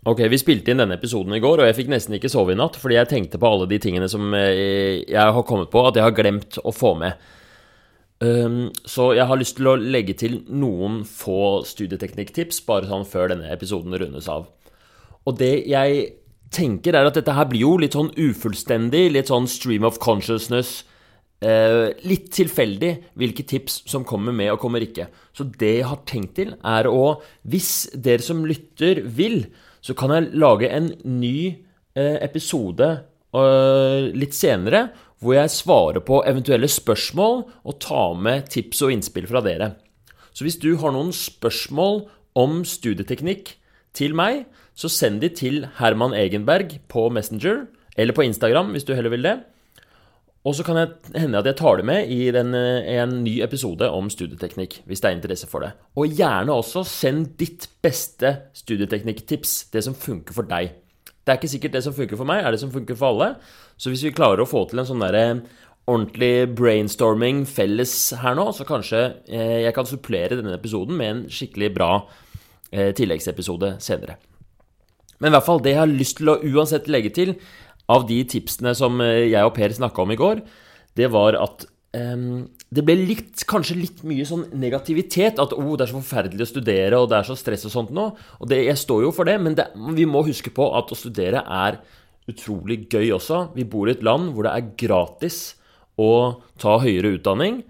[0.02, 2.58] Ok, Vi spilte inn denne episoden i går, og jeg fikk nesten ikke sove i
[2.58, 5.96] natt fordi jeg tenkte på alle de tingene som eh, jeg har kommet på at
[5.96, 7.14] jeg har glemt å få med.
[8.24, 13.32] Um, så jeg har lyst til å legge til noen få studieteknikktips bare sånn før
[13.32, 14.46] denne episoden rundes av.
[15.24, 16.04] Og det jeg
[16.54, 20.82] tenker, er at dette her blir jo litt sånn ufullstendig, litt sånn stream of consciousness.
[21.44, 25.08] Eh, litt tilfeldig hvilke tips som kommer med og kommer ikke.
[25.34, 29.44] Så det jeg har tenkt til, er å Hvis dere som lytter vil,
[29.84, 31.38] så kan jeg lage en ny
[31.96, 32.86] eh, episode
[33.36, 34.88] eh, litt senere,
[35.20, 39.74] hvor jeg svarer på eventuelle spørsmål og tar med tips og innspill fra dere.
[40.34, 42.06] Så hvis du har noen spørsmål
[42.36, 43.54] om studieteknikk
[43.94, 48.94] til meg, så send de til Herman Egenberg på Messenger, eller på Instagram hvis du
[48.96, 49.36] heller vil det.
[50.44, 53.40] Og så kan det hende at jeg tar det med i den, eh, en ny
[53.42, 55.72] episode om studieteknikk, hvis det er interesse for det.
[55.96, 60.74] Og gjerne også send ditt beste studieteknikktips, det som funker for deg.
[61.24, 63.36] Det er ikke sikkert det som funker for meg, er det som funker for alle.
[63.78, 65.24] Så hvis vi klarer å få til en sånn derre
[65.88, 71.24] ordentlig brainstorming felles her nå, så kanskje eh, jeg kan supplere denne episoden med en
[71.32, 71.90] skikkelig bra
[72.70, 74.18] eh, tilleggsepisode senere.
[75.20, 77.34] Men i hvert fall, det jeg har lyst til å uansett legge til
[77.92, 80.42] av de tipsene som eh, jeg og Per snakka om i går,
[80.96, 81.66] det var at
[81.96, 85.40] um, det ble litt, kanskje litt mye sånn negativitet.
[85.42, 87.92] At oh, det er så forferdelig å studere, og det er så stress og sånt
[87.94, 88.08] nå.
[88.40, 90.98] Og det, jeg står jo for det, men det, vi må huske på at å
[90.98, 91.82] studere er
[92.30, 93.48] utrolig gøy også.
[93.56, 95.42] Vi bor i et land hvor det er gratis
[96.00, 97.62] å ta høyere utdanning.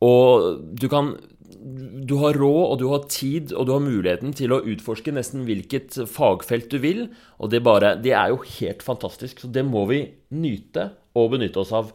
[0.00, 1.12] Og du kan
[1.60, 5.44] Du har råd, og du har tid, og du har muligheten til å utforske nesten
[5.48, 7.02] hvilket fagfelt du vil.
[7.36, 9.42] Og det, bare, det er jo helt fantastisk.
[9.42, 10.02] Så det må vi
[10.32, 11.92] nyte og benytte oss av.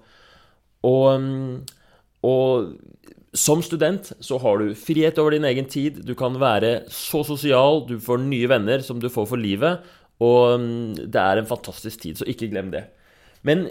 [0.85, 1.25] Og,
[2.29, 2.75] og
[3.35, 6.03] som student så har du frihet over din egen tid.
[6.05, 9.81] Du kan være så sosial, du får nye venner som du får for livet.
[10.23, 10.61] Og
[10.95, 12.85] det er en fantastisk tid, så ikke glem det.
[13.45, 13.67] Men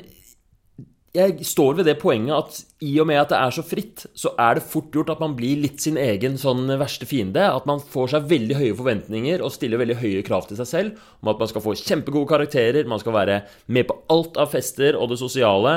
[1.15, 4.33] jeg står ved det poenget at i og med at det er så fritt, så
[4.41, 7.45] er det fort gjort at man blir litt sin egen sånn verste fiende.
[7.47, 11.05] At man får seg veldig høye forventninger og stiller veldig høye krav til seg selv
[11.23, 13.39] om at man skal få kjempegode karakterer, man skal være
[13.71, 15.77] med på alt av fester og det sosiale,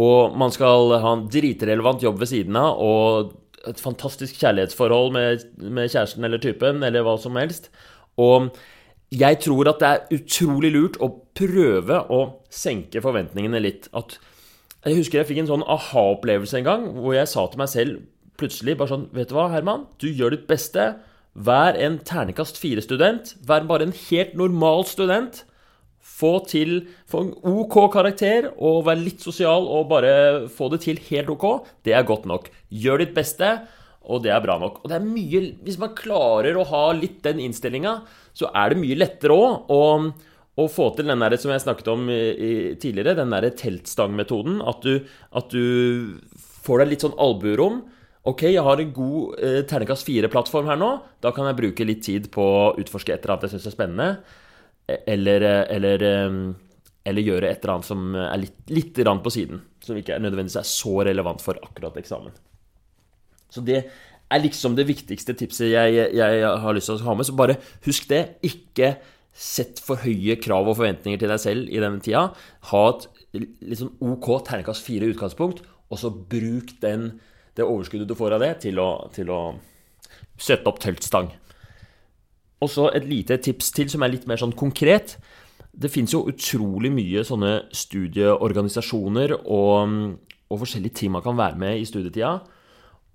[0.00, 3.36] og man skal ha en dritrelevant jobb ved siden av og
[3.68, 7.68] et fantastisk kjærlighetsforhold med, med kjæresten eller typen, eller hva som helst.
[8.16, 8.48] Og
[9.12, 13.90] jeg tror at det er utrolig lurt å prøve å senke forventningene litt.
[13.92, 14.16] At
[14.86, 18.00] jeg husker jeg fikk en sånn aha-opplevelse en gang, hvor jeg sa til meg selv
[18.40, 19.86] plutselig bare sånn Vet du hva, Herman?
[20.00, 20.94] Du gjør ditt beste.
[21.36, 23.34] Vær en ternekast fire-student.
[23.46, 25.42] Vær bare en helt normal student.
[26.00, 31.02] Få til Få en OK karakter og vær litt sosial og bare få det til
[31.10, 31.46] helt OK.
[31.84, 32.48] Det er godt nok.
[32.72, 33.52] Gjør ditt beste,
[34.08, 34.80] og det er bra nok.
[34.80, 38.00] Og det er mye Hvis man klarer å ha litt den innstillinga,
[38.32, 40.16] så er det mye lettere òg
[40.60, 44.60] å få til den der som jeg snakket om i, i, tidligere, den der teltstangmetoden.
[44.66, 45.06] At du,
[45.36, 46.20] at du
[46.64, 47.82] får deg litt sånn albuerom.
[48.28, 50.90] Ok, jeg har en god eh, ternekast fire-plattform her nå.
[51.24, 53.76] Da kan jeg bruke litt tid på å utforske et eller annet jeg syns er
[53.76, 54.10] spennende.
[54.90, 56.04] Eller, eller,
[57.06, 59.62] eller, gjøre et eller annet som er litt, litt på siden.
[59.84, 62.34] Som ikke er nødvendigvis er så relevant for akkurat eksamen.
[63.50, 63.84] Så det
[64.30, 67.26] er liksom det viktigste tipset jeg, jeg har lyst til å ha med.
[67.26, 68.22] Så bare husk det.
[68.46, 68.94] Ikke
[69.30, 72.28] Sett for høye krav og forventninger til deg selv i denne tida.
[72.72, 73.06] Ha et
[73.78, 77.12] sånn OK terningkast fire utgangspunkt, og så bruk den,
[77.56, 79.40] det overskuddet du får av det, til å, til å
[80.40, 81.30] sette opp teltstang.
[82.60, 85.16] Og så et lite tips til som er litt mer sånn konkret.
[85.70, 89.94] Det fins jo utrolig mye sånne studieorganisasjoner og,
[90.50, 92.34] og forskjellige ting man kan være med i studietida.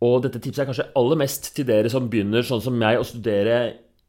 [0.05, 3.07] Og dette tipset er kanskje aller mest til dere som begynner sånn som meg å
[3.07, 3.59] studere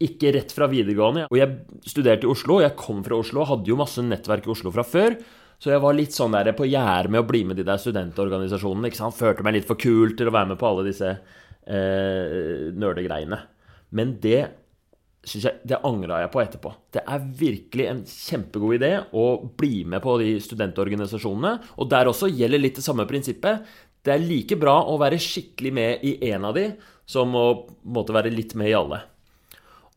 [0.03, 1.25] ikke rett fra videregående.
[1.31, 4.73] Og jeg studerte i Oslo, jeg kom fra Oslo, hadde jo masse nettverk i Oslo
[4.75, 5.17] fra før.
[5.57, 8.91] Så jeg var litt sånn der på gjerdet med å bli med de der studentorganisasjonene.
[8.91, 9.17] ikke sant?
[9.17, 13.41] Følte meg litt for kul til å være med på alle disse eh, nerdegreiene.
[13.97, 14.43] Men det
[15.27, 16.73] synes jeg, det angra jeg på etterpå.
[16.93, 19.25] Det er virkelig en kjempegod idé å
[19.59, 21.57] bli med på de studentorganisasjonene.
[21.81, 23.65] Og der også gjelder litt det samme prinsippet.
[24.05, 26.69] Det er like bra å være skikkelig med i én av de
[27.09, 27.47] som å
[27.87, 29.01] måtte være litt med i alle.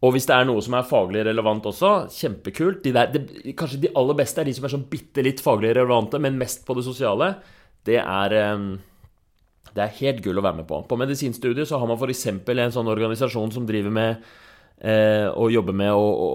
[0.01, 2.81] Og hvis det er noe som er faglig relevant også, kjempekult.
[2.87, 5.75] De der, det, kanskje de aller beste er de som er sånn bitte litt faglig
[5.77, 7.35] relevante, men mest på det sosiale.
[7.85, 8.71] Det er, ehm,
[9.75, 10.81] det er helt gull å være med på.
[10.89, 12.27] På medisinstudiet så har man f.eks.
[12.33, 14.25] en sånn organisasjon som driver med
[14.81, 16.31] eh, å jobbe med å, å,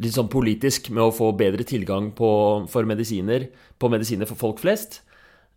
[0.00, 2.32] litt sånn politisk med å få bedre tilgang på,
[2.72, 5.02] for medisiner, på medisiner for folk flest.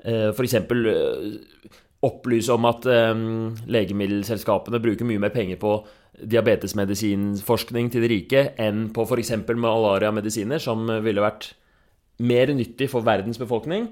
[0.04, 0.60] Eh, F.eks.
[0.60, 3.14] Eh, opplyse om at eh,
[3.72, 5.78] legemiddelselskapene bruker mye mer penger på
[6.16, 9.34] diabetesmedisinforskning til de rike enn på f.eks.
[9.52, 11.52] malariamedisiner, som ville vært
[12.24, 13.90] mer nyttig for verdens befolkning.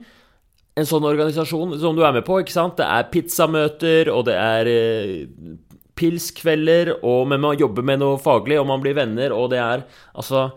[0.80, 2.80] En sånn organisasjon som du er med på, ikke sant?
[2.80, 5.58] det er pizzamøter, og det er eh,
[6.00, 9.84] pilskvelder, og man jobber med noe faglig, og man blir venner, og det er
[10.14, 10.48] altså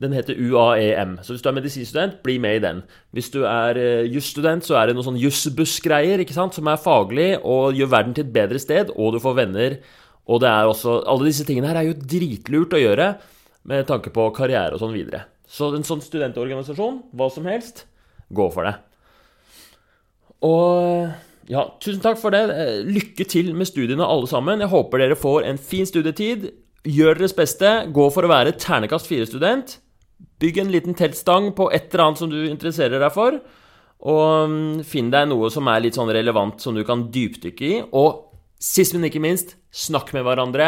[0.00, 1.18] den heter UAEM.
[1.24, 2.82] Så hvis du er medisinstudent, bli med i den.
[3.16, 7.76] Hvis du er uh, jusstudent, så er det noe sånn jussbuss-greier som er faglig og
[7.76, 9.80] gjør verden til et bedre sted, og du får venner
[10.30, 13.08] og det er også, alle disse tingene her er jo dritlurt å gjøre
[13.70, 15.24] med tanke på karriere og sånn videre.
[15.50, 17.84] Så en sånn studentorganisasjon, hva som helst,
[18.30, 18.76] gå for det.
[20.46, 21.10] Og
[21.50, 22.44] ja, tusen takk for det.
[22.86, 24.62] Lykke til med studiene, alle sammen.
[24.62, 26.46] Jeg håper dere får en fin studietid.
[26.88, 27.70] Gjør deres beste.
[27.92, 29.76] Gå for å være ternekast fire-student.
[30.40, 33.36] Bygg en liten teltstang på et eller annet som du interesserer deg for.
[34.00, 37.78] Og mm, finn deg noe som er litt sånn relevant, som du kan dypdykke i.
[37.92, 38.26] Og
[38.60, 40.66] Sist, men ikke minst, snakk med hverandre.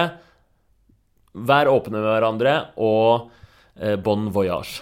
[1.37, 3.29] Vær åpne med hverandre, og
[3.77, 4.81] eh, bon voyage.